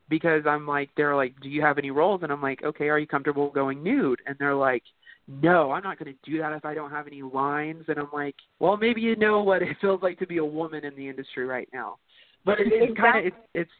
[0.08, 2.22] because I'm like, they're like, do you have any roles?
[2.22, 4.20] And I'm like, okay, are you comfortable going nude?
[4.26, 4.82] And they're like,
[5.28, 7.84] no, I'm not going to do that if I don't have any lines.
[7.86, 10.84] And I'm like, well, maybe you know what it feels like to be a woman
[10.84, 11.98] in the industry right now.
[12.44, 13.70] But it, it's kind of, it's, it's,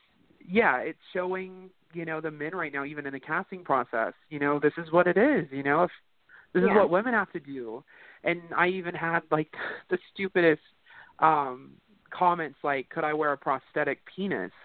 [0.49, 4.39] yeah, it's showing, you know, the men right now, even in the casting process, you
[4.39, 5.91] know, this is what it is, you know, if
[6.53, 7.85] this is what women have to do.
[8.25, 9.53] And I even had like
[9.91, 10.63] the stupidest
[11.19, 11.73] um
[12.11, 14.53] comments like, could I wear a prosthetic penis?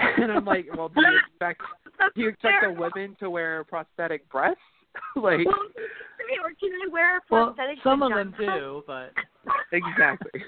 [0.00, 1.62] And I'm like, well, do you expect
[2.14, 4.60] do you expect the women to wear prosthetic breasts?
[5.16, 5.56] like Well,
[6.44, 9.12] or can I wear a Well, prosthetic some of them do, but
[9.72, 10.44] exactly.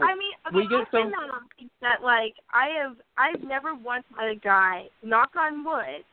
[0.00, 3.74] I mean, okay, We get I'll so- say that that like I have I've never
[3.74, 6.04] once had a guy, knock on wood,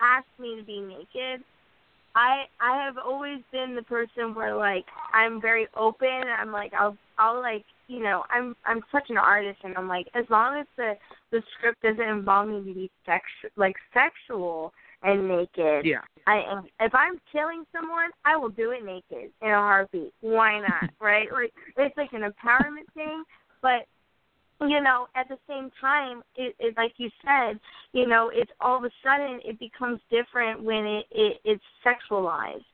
[0.00, 1.44] ask me to be naked.
[2.14, 6.08] I I have always been the person where like I'm very open.
[6.38, 10.08] I'm like I'll I'll like you know I'm I'm such an artist and I'm like
[10.14, 10.94] as long as the
[11.30, 13.24] the script doesn't involve me to be sex
[13.56, 15.86] like sexual and naked.
[15.86, 16.00] yeah.
[16.26, 20.12] I am if I'm killing someone, I will do it naked in a heartbeat.
[20.20, 20.90] Why not?
[21.00, 21.28] right?
[21.32, 23.24] Like it's like an empowerment thing,
[23.60, 23.86] but
[24.60, 27.58] you know, at the same time, it, it like you said,
[27.92, 32.64] you know, it's all of a sudden it becomes different when it, it it's sexualized.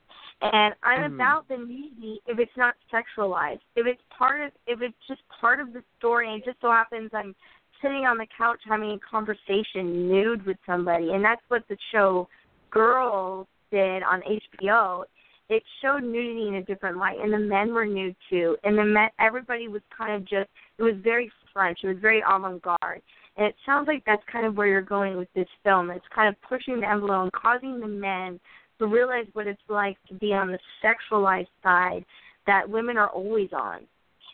[0.41, 1.15] And I'm Mhm.
[1.15, 3.61] about the nudity if it's not sexualized.
[3.75, 6.71] If it's part of if it's just part of the story and it just so
[6.71, 7.35] happens I'm
[7.83, 12.29] sitting on the couch having a conversation nude with somebody and that's what the show
[12.71, 14.23] Girls did on
[14.57, 15.05] HBO,
[15.49, 18.57] it showed nudity in a different light, and the men were nude too.
[18.65, 22.23] And the men, everybody was kind of just, it was very French, it was very
[22.29, 23.03] avant-garde.
[23.37, 25.91] And it sounds like that's kind of where you're going with this film.
[25.91, 28.41] It's kind of pushing the envelope and causing the men
[28.79, 32.05] to realize what it's like to be on the sexualized side
[32.47, 33.87] that women are always on.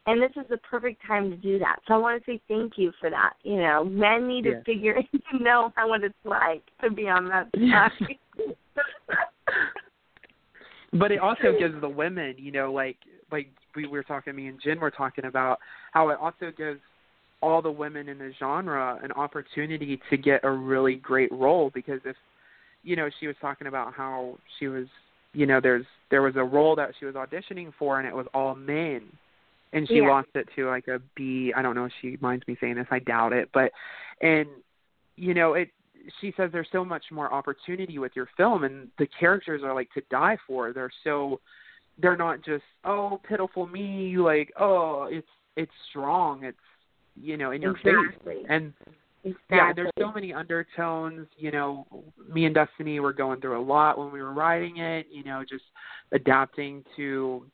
[0.06, 1.76] And this is the perfect time to do that.
[1.88, 3.34] So I want to say thank you for that.
[3.42, 4.94] You know, men need to figure
[5.32, 8.16] to know how what it's like to be on that side.
[10.92, 12.96] but it also gives the women, you know, like
[13.32, 15.58] like we were talking, me and Jen were talking about
[15.92, 16.80] how it also gives
[17.44, 22.00] all the women in the genre an opportunity to get a really great role because
[22.04, 22.16] if
[22.82, 24.86] you know she was talking about how she was
[25.34, 28.26] you know there's there was a role that she was auditioning for and it was
[28.32, 29.02] all men
[29.74, 30.08] and she Yeah.
[30.08, 32.86] lost it to like a B I don't know if she minds me saying this
[32.90, 33.72] I doubt it but
[34.22, 34.48] and
[35.16, 35.70] you know it
[36.20, 39.90] she says there's so much more opportunity with your film and the characters are like
[39.92, 41.40] to die for they're so
[41.98, 46.56] they're not just oh pitiful me like oh it's it's strong it's
[47.16, 48.34] you know in your Exactly.
[48.34, 48.72] face and
[49.24, 49.56] exactly.
[49.56, 51.86] yeah there's so many undertones you know
[52.32, 55.42] me and destiny were going through a lot when we were writing it you know
[55.48, 55.64] just
[56.12, 57.44] adapting to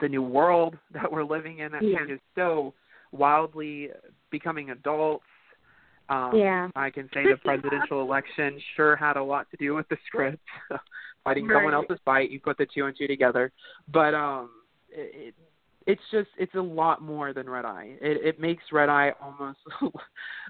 [0.00, 1.98] the new world that we're living in that Yeah.
[1.98, 2.74] changes so
[3.12, 3.90] wildly
[4.30, 5.24] becoming adults.
[6.08, 6.68] Um Yeah.
[6.76, 10.42] i can say the presidential election sure had a lot to do with the script.
[11.24, 13.52] Fighting someone else's fight you put the two and two together.
[13.92, 14.50] But um
[14.88, 15.34] it, it
[15.90, 19.58] it's just it's a lot more than red eye it it makes red eye almost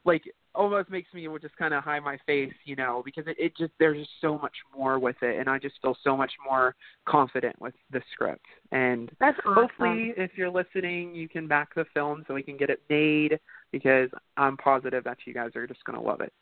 [0.05, 0.23] like
[0.55, 3.73] almost makes me just kind of hide my face you know because it, it just
[3.79, 6.75] there's just so much more with it and i just feel so much more
[7.07, 9.55] confident with the script and That's awesome.
[9.55, 13.39] hopefully if you're listening you can back the film so we can get it made
[13.73, 16.33] because i'm positive that you guys are just going to love it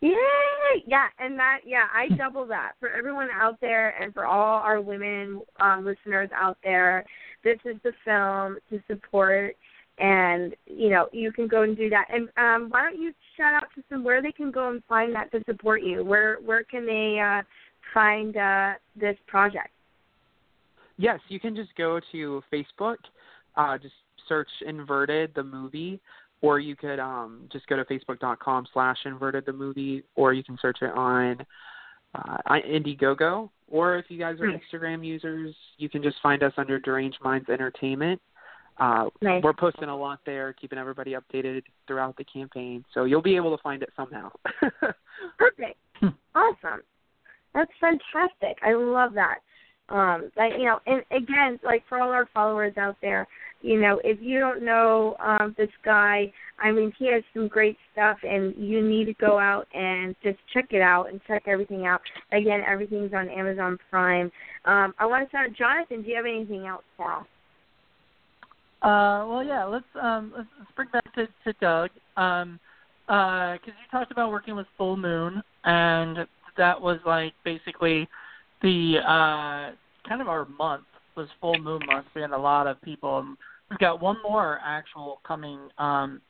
[0.00, 0.84] Yay!
[0.86, 4.80] Yeah, and that yeah, I double that for everyone out there and for all our
[4.80, 7.04] women um, listeners out there.
[7.44, 9.56] This is the film to support,
[9.98, 12.06] and you know you can go and do that.
[12.12, 15.14] And um, why don't you shout out to some where they can go and find
[15.14, 16.04] that to support you?
[16.04, 17.42] Where where can they uh,
[17.94, 19.68] find uh, this project?
[20.96, 22.96] Yes, you can just go to Facebook,
[23.56, 23.94] uh, just
[24.28, 26.00] search Inverted the movie,
[26.42, 30.58] or you could um, just go to facebook.com slash Inverted the movie, or you can
[30.60, 31.38] search it on
[32.14, 34.56] uh, I- Indiegogo, or if you guys are Hmm.
[34.56, 38.20] Instagram users, you can just find us under Deranged Minds Entertainment.
[38.78, 39.42] Uh, Nice.
[39.42, 43.56] We're posting a lot there, keeping everybody updated throughout the campaign, so you'll be able
[43.56, 44.30] to find it somehow.
[45.38, 45.76] Perfect.
[46.34, 46.82] awesome.
[47.54, 48.58] That's fantastic.
[48.62, 49.38] I love that.
[49.88, 53.26] Um, like you know, and again, like for all our followers out there,
[53.60, 57.76] you know, if you don't know um, this guy, I mean, he has some great
[57.92, 61.86] stuff, and you need to go out and just check it out and check everything
[61.86, 62.00] out.
[62.32, 64.30] Again, everything's on Amazon Prime.
[64.64, 66.02] Um, I want to start, Jonathan.
[66.02, 67.26] Do you have anything else ask?
[68.80, 69.64] Uh, well, yeah.
[69.64, 71.90] Let's um, let's, let's bring back to, to Doug.
[72.16, 72.60] Um,
[73.06, 76.18] because uh, you talked about working with Full Moon, and
[76.58, 78.06] that was like basically
[78.62, 79.72] the uh,
[80.06, 80.84] kind of our month
[81.18, 82.06] was Full Moon month.
[82.14, 83.34] We had a lot of people.
[83.68, 86.22] We've got one more actual coming um,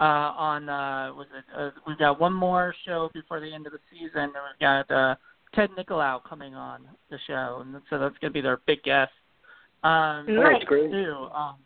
[0.00, 0.68] uh, on.
[0.68, 1.44] Uh, was it?
[1.56, 4.90] Uh, we've got one more show before the end of the season, and we've got
[4.90, 5.14] uh,
[5.54, 9.12] Ted Nicolau coming on the show, and so that's going to be their big guest.
[9.84, 10.90] Um, oh, that's great.
[10.90, 11.28] Too.
[11.34, 11.56] Um,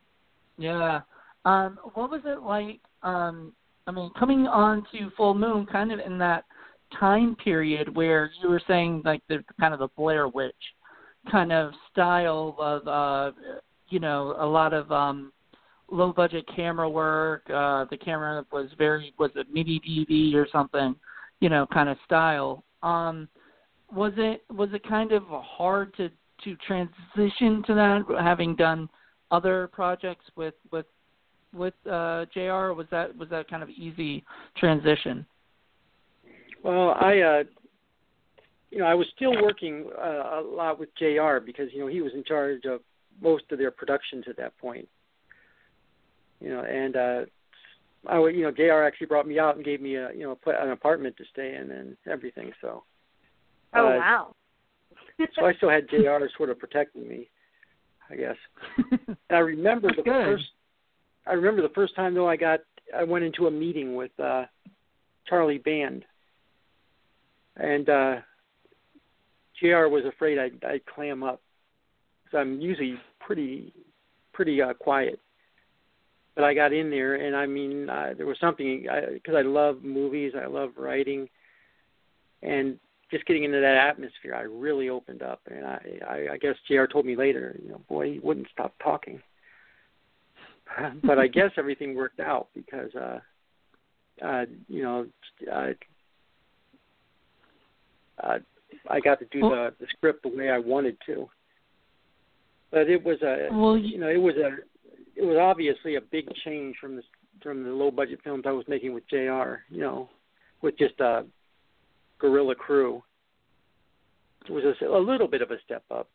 [0.59, 1.00] yeah.
[1.44, 2.81] Um, what was it like?
[3.02, 3.52] Um,
[3.87, 6.44] I mean, coming on to Full Moon, kind of in that
[6.98, 10.55] time period where you were saying like the kind of the Blair Witch
[11.31, 13.33] kind of style of uh
[13.89, 15.33] you know a lot of um
[15.91, 20.95] low budget camera work uh the camera was very was it mini dv or something
[21.41, 22.65] you know kind of style.
[22.83, 23.29] Um
[23.95, 26.11] was it was it kind of hard to
[26.45, 28.89] to transition to that having done
[29.31, 30.87] other projects with with
[31.55, 34.25] with uh JR was that was that kind of easy
[34.57, 35.25] transition?
[36.62, 37.43] Well I uh
[38.77, 42.03] you know I was still working uh, a lot with JR because you know he
[42.03, 42.83] was in charge of
[43.23, 44.87] most of their productions at that point
[46.43, 47.21] you know and uh
[48.07, 50.73] I you know JR actually brought me out and gave me a you know an
[50.73, 52.85] apartment to stay in and everything so
[53.75, 54.35] oh uh, wow
[55.35, 57.31] so I still had JR sort of protecting me
[58.11, 58.37] I guess.
[58.93, 60.07] and I remember the good.
[60.07, 60.45] first.
[61.27, 62.61] I remember the first time though I got
[62.95, 64.45] I went into a meeting with uh
[65.27, 66.05] Charlie Band,
[67.57, 68.17] and uh
[69.61, 69.88] Jr.
[69.88, 71.40] was afraid I'd, I'd clam up,
[72.25, 73.73] because I'm usually pretty
[74.33, 75.19] pretty uh, quiet.
[76.35, 78.83] But I got in there, and I mean, uh, there was something
[79.14, 81.29] because I, I love movies, I love writing,
[82.42, 82.79] and
[83.11, 86.85] just getting into that atmosphere, I really opened up, and I, I, I guess Jr.
[86.85, 89.21] told me later, you know, boy, he wouldn't stop talking.
[91.05, 93.19] but I guess everything worked out because, uh,
[94.23, 95.07] uh, you know,
[95.53, 95.73] uh,
[98.23, 98.38] uh,
[98.89, 101.29] I got to do the, the script the way I wanted to.
[102.71, 104.57] But it was a, well, you know, it was a,
[105.15, 107.03] it was obviously a big change from the
[107.43, 109.62] from the low budget films I was making with Jr.
[109.71, 110.09] You know,
[110.62, 111.25] with just a
[112.19, 113.03] guerrilla crew.
[114.49, 116.09] It was a, a little bit of a step up.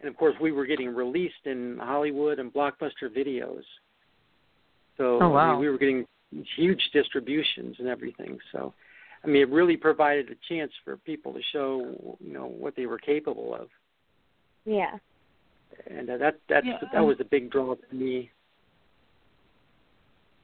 [0.00, 3.62] And of course, we were getting released in Hollywood and blockbuster videos.
[4.96, 5.38] So oh, wow.
[5.38, 6.06] I mean, we were getting
[6.56, 8.38] huge distributions and everything.
[8.52, 8.74] So,
[9.26, 12.86] I mean, it really provided a chance for people to show, you know, what they
[12.86, 13.68] were capable of.
[14.64, 14.98] Yeah.
[15.90, 18.30] And uh, that that yeah, that was a big draw to me.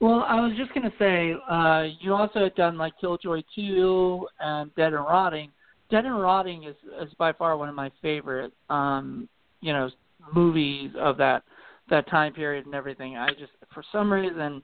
[0.00, 4.74] Well, I was just gonna say, uh, you also had done like Killjoy Two and
[4.74, 5.50] Dead and Rotting.
[5.90, 9.28] Dead and Rotting is is by far one of my favorite, um,
[9.60, 9.88] you know,
[10.34, 11.44] movies of that
[11.88, 13.16] that time period and everything.
[13.16, 14.62] I just for some reason,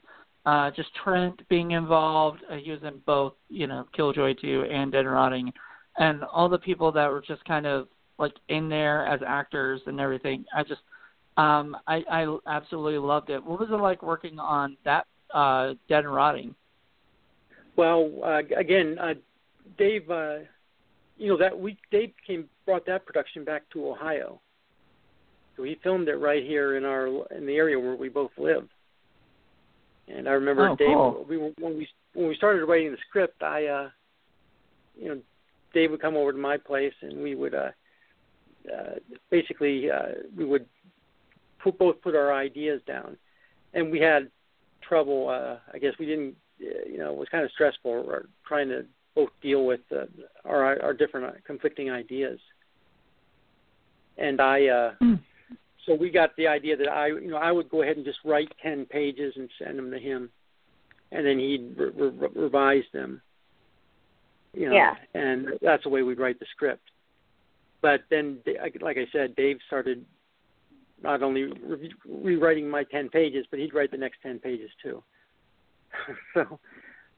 [0.48, 2.40] uh, just Trent being involved.
[2.50, 5.52] Uh, he was in both, you know, Killjoy Two and Dead and Rotting,
[5.98, 7.86] and all the people that were just kind of
[8.18, 10.46] like in there as actors and everything.
[10.56, 10.80] I just
[11.36, 13.44] um I, I absolutely loved it.
[13.44, 16.54] What was it like working on that uh, dead and rotting?
[17.76, 19.14] Well, uh, again, uh,
[19.76, 20.38] Dave, uh,
[21.18, 24.40] you know that week Dave came brought that production back to Ohio,
[25.58, 27.06] so he filmed it right here in our
[27.36, 28.66] in the area where we both live.
[30.14, 31.26] And I remember oh, Dave, cool.
[31.28, 33.88] we when we when we started writing the script, I, uh,
[34.98, 35.20] you know,
[35.74, 37.70] Dave would come over to my place and we would uh,
[38.72, 38.94] uh,
[39.30, 40.66] basically uh, we would
[41.62, 43.16] put, both put our ideas down,
[43.74, 44.30] and we had
[44.86, 45.28] trouble.
[45.28, 48.84] Uh, I guess we didn't, uh, you know, it was kind of stressful trying to
[49.14, 50.04] both deal with uh,
[50.44, 52.38] our our different uh, conflicting ideas.
[54.16, 55.20] And I, uh, mm.
[55.88, 58.18] So we got the idea that I, you know, I would go ahead and just
[58.24, 60.30] write ten pages and send them to him,
[61.10, 63.20] and then he'd re- re- revise them.
[64.52, 64.94] You know, Yeah.
[65.14, 66.90] and that's the way we'd write the script.
[67.80, 68.38] But then,
[68.80, 70.04] like I said, Dave started
[71.02, 75.02] not only re- rewriting my 10 pages, but he'd write the next 10 pages too.
[76.34, 76.58] so,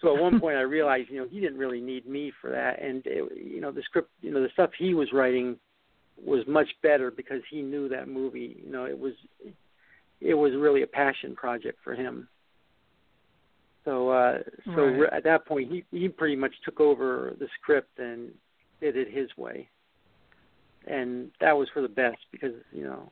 [0.00, 2.80] so at one point I realized, you know, he didn't really need me for that,
[2.82, 5.56] and it, you know, the script, you know, the stuff he was writing
[6.24, 8.60] was much better because he knew that movie.
[8.64, 9.14] You know, it was,
[10.20, 12.28] it was really a passion project for him.
[13.84, 14.38] So, uh,
[14.74, 15.12] so Right.
[15.12, 18.30] at that point, he he pretty much took over the script and
[18.80, 19.68] did it his way.
[20.86, 23.10] and that was for the best because you know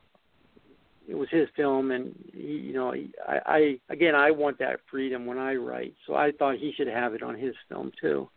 [1.07, 4.79] it was his film, and he, you know, he, I, I again, I want that
[4.91, 8.29] freedom when I write, so I thought he should have it on his film too.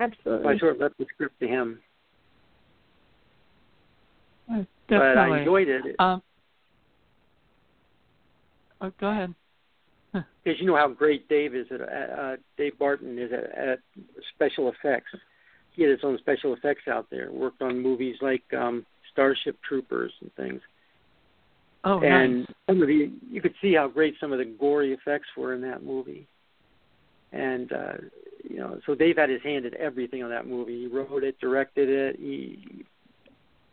[0.00, 0.44] Absolutely.
[0.44, 1.80] So I sort of left the script to him,
[4.48, 4.66] Definitely.
[4.88, 6.22] but I enjoyed it Um,
[8.80, 9.34] oh, go ahead.
[10.12, 13.78] because you know how great Dave is at uh, Dave Barton is at, at
[14.34, 15.10] special effects.
[15.72, 17.30] He had his own special effects out there.
[17.32, 20.60] Worked on movies like um Starship Troopers and things.
[21.84, 22.46] Oh, and nice.
[22.68, 25.62] some of the you could see how great some of the gory effects were in
[25.62, 26.26] that movie.
[27.32, 27.92] And uh
[28.44, 30.80] you know, so Dave had his hand in everything on that movie.
[30.80, 32.84] He wrote it, directed it, he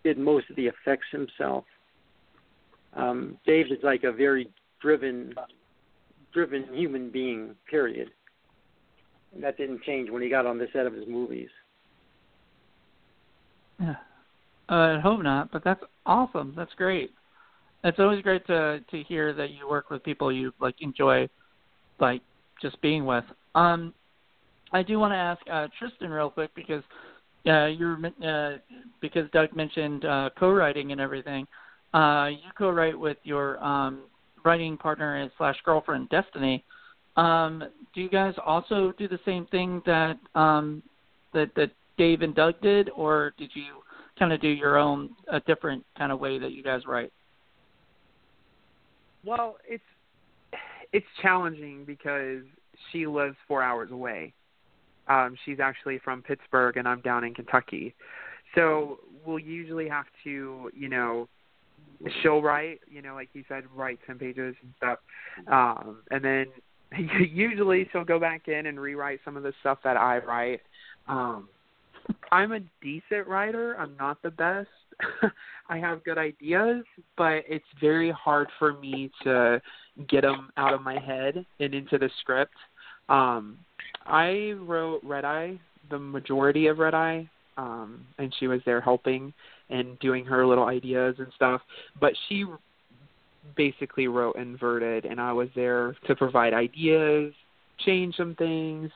[0.09, 1.65] did most of the effects himself.
[2.95, 4.45] Um Dave is like a very
[4.81, 5.33] driven
[6.33, 8.09] driven human being, period.
[9.33, 11.49] And that didn't change when he got on the set of his movies.
[13.79, 13.95] Yeah.
[14.69, 16.53] Uh, I hope not, but that's awesome.
[16.55, 17.11] That's great.
[17.83, 21.29] It's always great to to hear that you work with people you like enjoy,
[21.99, 22.21] like
[22.61, 23.23] just being with.
[23.55, 23.93] Um,
[24.71, 26.83] I do want to ask uh, Tristan real quick because
[27.47, 28.57] uh, you're uh,
[29.01, 31.47] because Doug mentioned uh, co-writing and everything.
[31.93, 34.03] Uh, you co-write with your um,
[34.43, 36.63] writing partner and slash girlfriend Destiny.
[37.17, 37.63] Um,
[37.93, 40.83] do you guys also do the same thing that um,
[41.33, 43.81] that that Dave and Doug did, or did you
[44.17, 47.11] kind of do your own a different kind of way that you guys write?
[49.25, 49.83] Well, it's
[50.93, 52.43] it's challenging because
[52.91, 54.33] she lives four hours away.
[55.09, 57.95] Um, she's actually from Pittsburgh, and I'm down in Kentucky.
[58.55, 61.27] So we'll usually have to, you know,
[62.21, 64.99] she'll write, you know, like you said, write ten pages and stuff,
[65.47, 66.45] um, and then
[67.31, 70.61] usually she'll go back in and rewrite some of the stuff that I write.
[71.07, 71.49] Um,
[72.31, 73.75] I'm a decent writer.
[73.77, 74.69] I'm not the best.
[75.69, 76.83] I have good ideas,
[77.17, 79.61] but it's very hard for me to
[80.07, 82.55] get them out of my head and into the script.
[83.07, 83.57] Um,
[84.09, 89.33] I wrote Red Eye, the majority of Red Eye, um, and she was there helping
[89.69, 91.61] and doing her little ideas and stuff.
[91.99, 92.45] But she
[93.55, 97.33] basically wrote Inverted, and I was there to provide ideas,
[97.85, 98.89] change some things.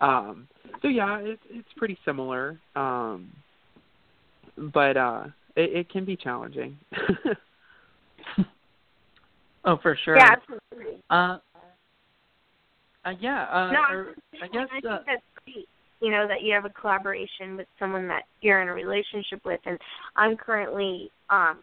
[0.00, 0.48] Um,
[0.82, 2.58] so yeah, it's it's pretty similar.
[2.74, 3.30] Um,
[4.74, 5.24] but uh
[5.56, 6.76] it, it can be challenging.
[9.64, 10.16] oh, for sure.
[10.16, 11.02] Yeah, absolutely.
[11.10, 11.38] Uh,
[13.06, 13.44] uh yeah.
[13.44, 14.68] Uh, no, or, I I guess.
[14.72, 15.68] think Uh, that's great.
[16.00, 19.60] You know that you have a collaboration with someone that you're in a relationship with,
[19.64, 19.78] and
[20.16, 21.58] I'm currently um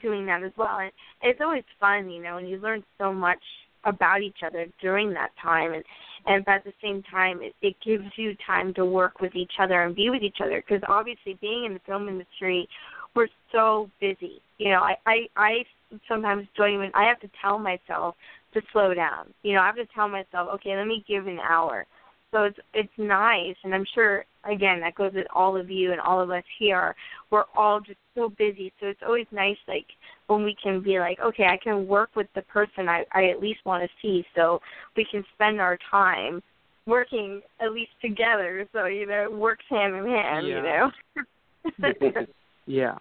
[0.00, 0.78] doing that as well.
[0.78, 3.42] And it's always fun, you know, and you learn so much
[3.84, 5.84] about each other during that time, and
[6.26, 9.82] and at the same time, it, it gives you time to work with each other
[9.82, 10.62] and be with each other.
[10.66, 12.68] Because obviously, being in the film industry,
[13.14, 14.40] we're so busy.
[14.58, 15.64] You know, I I I
[16.08, 16.90] sometimes don't even.
[16.94, 18.14] I have to tell myself
[18.54, 19.32] to slow down.
[19.42, 21.86] You know, I have to tell myself, okay, let me give an hour.
[22.32, 26.00] So it's it's nice, and I'm sure again that goes with all of you and
[26.00, 26.94] all of us here.
[27.30, 29.86] We're all just so busy, so it's always nice like
[30.26, 33.40] when we can be like, okay, I can work with the person I I at
[33.40, 34.60] least want to see, so
[34.96, 36.42] we can spend our time
[36.86, 38.66] working at least together.
[38.72, 40.46] So you know, it works hand in hand.
[40.48, 40.56] Yeah.
[40.56, 42.26] You know.
[42.66, 42.96] yeah.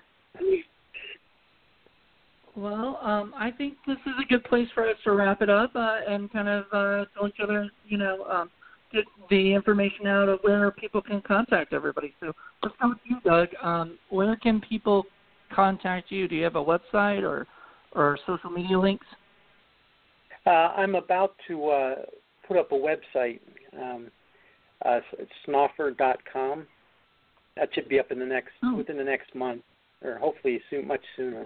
[2.56, 5.76] Well, um, I think this is a good place for us to wrap it up
[5.76, 8.49] uh, and kind of uh, tell each other, you know, um,
[8.93, 12.14] get the information out of where people can contact everybody.
[12.22, 12.32] So
[12.64, 13.49] let's go with you, Doug.
[13.62, 15.03] Um, where can people
[15.53, 16.28] contact you?
[16.28, 17.45] Do you have a website or
[17.93, 19.06] or social media links?
[20.45, 21.95] Uh, I'm about to uh,
[22.47, 23.39] put up a website.
[23.78, 24.12] Um,
[24.86, 24.99] uh,
[25.47, 26.68] snauffer.com.
[27.56, 28.76] That should be up in the next Oh.
[28.76, 29.64] within the next month,
[30.03, 31.45] or hopefully soon, much sooner.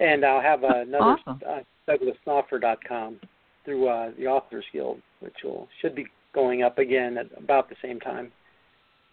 [0.00, 1.40] And I'll have another Awesome.
[1.48, 3.20] uh, DouglasSnauffer.com
[3.64, 7.76] through uh, the Authors Guild, which will should be going up again at about the
[7.82, 8.32] same time.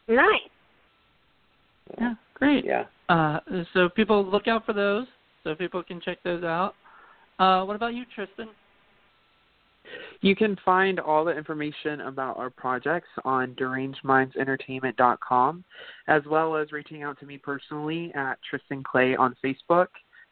[0.07, 0.25] nice.
[1.87, 2.65] So, Yeah, great.
[2.65, 2.85] yeah.
[3.09, 3.39] Uh,
[3.73, 5.05] so people look out for those,
[5.43, 6.75] so people can check those out.
[7.39, 8.49] Uh, what about you, Tristan?
[10.21, 15.63] You can find all the information about our projects on derangedmindsentertainment.com,
[16.07, 19.87] as well as reaching out to me personally at Tristan Clay on Facebook,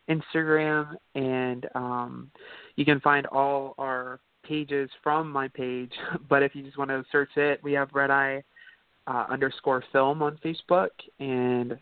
[0.10, 2.32] Instagram, and um,
[2.76, 5.91] you can find all our pages from my page.
[6.30, 8.43] But if you just want to search it, we have Red Eye
[9.08, 10.89] uh, underscore film on Facebook
[11.20, 11.78] and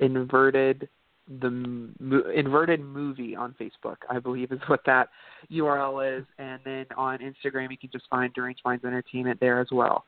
[0.00, 0.88] inverted
[1.40, 1.50] the
[1.98, 5.08] mo- inverted movie on Facebook, I believe is what that
[5.50, 9.68] URL is, and then on Instagram you can just find Deranged Minds Entertainment there as
[9.72, 10.04] well.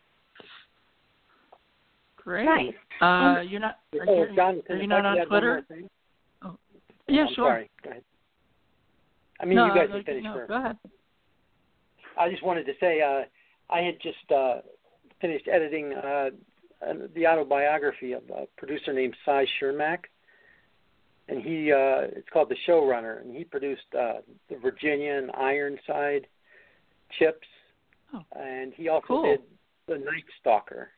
[2.16, 2.44] Great.
[2.44, 2.74] Nice.
[3.00, 3.78] Uh, you're not.
[3.94, 5.88] Are oh, you, John, are you not on add one more Twitter?
[7.08, 7.48] Yeah, I'm sure.
[7.48, 7.70] Sorry.
[7.82, 8.02] Go ahead.
[9.40, 10.48] I mean, no, you guys can finish no, first.
[10.48, 10.76] Go ahead.
[12.18, 13.22] I just wanted to say uh,
[13.72, 14.56] I had just uh,
[15.20, 16.30] finished editing uh,
[17.14, 20.00] the autobiography of a producer named Cy Chermak,
[21.28, 24.14] and he uh, it's called The Showrunner, and he produced uh,
[24.50, 26.26] the Virginian and Ironside
[27.18, 27.46] chips,
[28.12, 28.22] Oh.
[28.34, 29.22] and he also Cool.
[29.22, 29.40] did
[29.86, 30.88] The Night Stalker,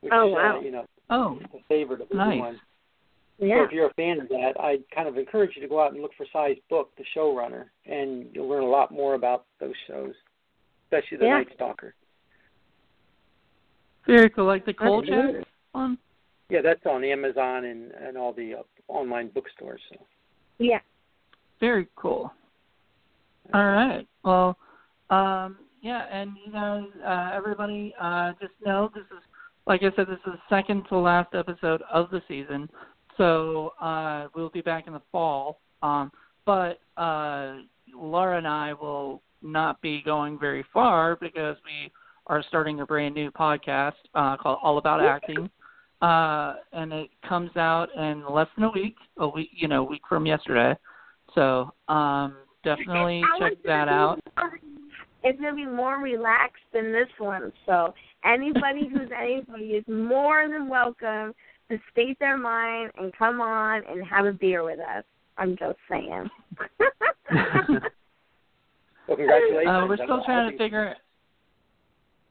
[0.00, 0.58] which Oh, wow.
[0.58, 2.26] uh, you know Oh, is a favorite of Nice.
[2.28, 2.60] everyone.
[3.48, 5.92] So if you're a fan of that, I'd kind of encourage you to go out
[5.92, 9.74] and look for Cy's book, The Showrunner, and you'll learn a lot more about those
[9.88, 10.14] shows,
[10.86, 11.38] especially The Yeah.
[11.38, 11.94] Night Stalker.
[14.06, 14.46] very cool.
[14.46, 15.46] Like the cold That's chat good.
[15.72, 15.98] one.
[16.50, 19.80] Yeah, that's on Amazon and and all the uh, online bookstores.
[19.90, 19.96] So.
[20.58, 20.80] Yeah.
[21.60, 22.32] Very cool.
[23.54, 24.06] All right.
[24.24, 24.56] Well,
[25.10, 29.22] um, yeah, and you guys, uh, everybody, uh, just know this is,
[29.66, 32.68] like I said, this is the second to last episode of the season.
[33.16, 35.60] So uh, we'll be back in the fall.
[35.82, 36.10] Um,
[36.46, 37.56] but uh,
[37.96, 41.90] Lara and I will not be going very far because we
[42.28, 45.50] are starting a brand new podcast uh, called All About Acting.
[46.00, 49.88] Uh, and it comes out in less than a week, a week, you know, a
[49.88, 50.74] week from yesterday.
[51.34, 54.20] So um, definitely check that out.
[54.36, 54.58] more-
[55.22, 57.52] It's gonna be more relaxed than this one.
[57.66, 57.94] So
[58.24, 61.34] anybody who's anybody is more than welcome
[61.72, 65.04] to state their mind and come on and have a beer with us.
[65.38, 66.28] I'm just saying.
[69.08, 69.68] Well, congratulations.
[69.68, 70.94] Uh, we're still trying to figure.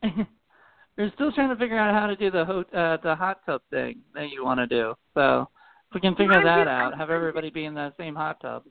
[0.98, 3.62] we're still trying to figure out how to do the ho- uh, the hot tub
[3.70, 4.94] thing that you want to do.
[5.14, 5.50] So
[5.90, 8.64] if we can figure that out, have everybody be in the same hot tub.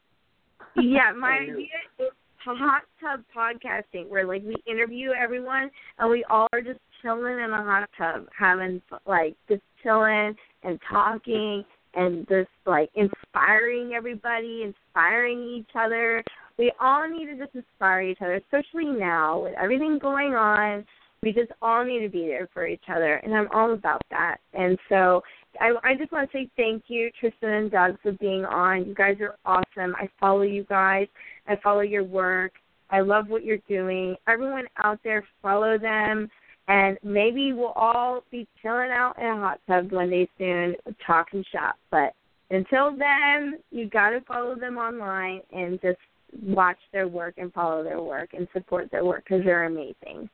[0.76, 1.66] yeah, my idea
[1.98, 2.08] is
[2.44, 7.50] hot tub podcasting, where like we interview everyone and we all are just chilling in
[7.50, 15.42] a hot tub, having like just chilling and talking and just like inspiring everybody, inspiring
[15.42, 16.22] each other.
[16.58, 20.84] We all need to just inspire each other, especially now with everything going on.
[21.22, 24.38] We just all need to be there for each other, and I'm all about that.
[24.54, 25.22] And so
[25.60, 28.86] I, I just want to say thank you, Tristan and Doug, for being on.
[28.86, 29.94] You guys are awesome.
[29.96, 31.08] I follow you guys.
[31.46, 32.52] I follow your work.
[32.90, 34.16] I love what you're doing.
[34.26, 36.30] Everyone out there, follow them.
[36.70, 41.44] And maybe we'll all be chilling out in a hot tub one day soon, talking
[41.52, 41.74] shop.
[41.90, 42.14] But
[42.50, 45.98] until then, you got to follow them online and just
[46.44, 50.30] watch their work and follow their work and support their work because they're amazing.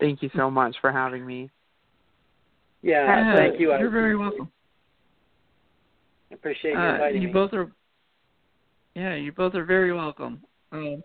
[0.00, 1.50] Thank you so much for having me.
[2.80, 3.76] Yeah, Yeah, thank you.
[3.76, 4.50] You're very welcome.
[6.30, 7.32] I appreciate you Uh, you me.
[7.34, 7.70] both are.
[8.94, 10.40] Yeah, you both are very welcome.
[10.72, 11.02] Um,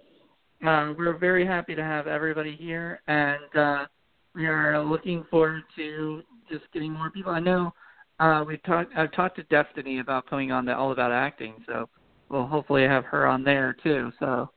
[0.63, 3.85] uh, we're very happy to have everybody here, and uh,
[4.33, 7.31] we are looking forward to just getting more people.
[7.31, 7.73] I know
[8.19, 8.93] uh, we talked.
[8.95, 11.89] I've talked to Destiny about coming on to All About Acting, so
[12.29, 14.11] we'll hopefully have her on there too.
[14.19, 14.49] So,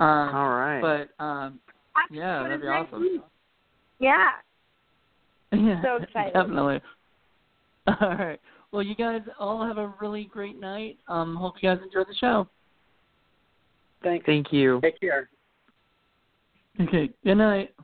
[0.00, 0.80] um, All right.
[0.80, 1.60] but um,
[2.10, 3.22] yeah, that'd be awesome.
[3.98, 4.28] Yeah.
[5.52, 6.34] Yeah, So excited.
[6.34, 6.80] Definitely.
[7.86, 8.40] All right.
[8.72, 10.98] Well, you guys all have a really great night.
[11.08, 12.48] Um, hope you guys enjoy the show.
[14.02, 14.26] Thanks.
[14.26, 14.80] Thank you.
[14.82, 15.30] Take care.
[16.80, 17.10] Okay.
[17.24, 17.74] Good night.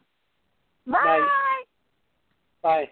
[0.86, 1.26] Bye.
[2.62, 2.84] Bye.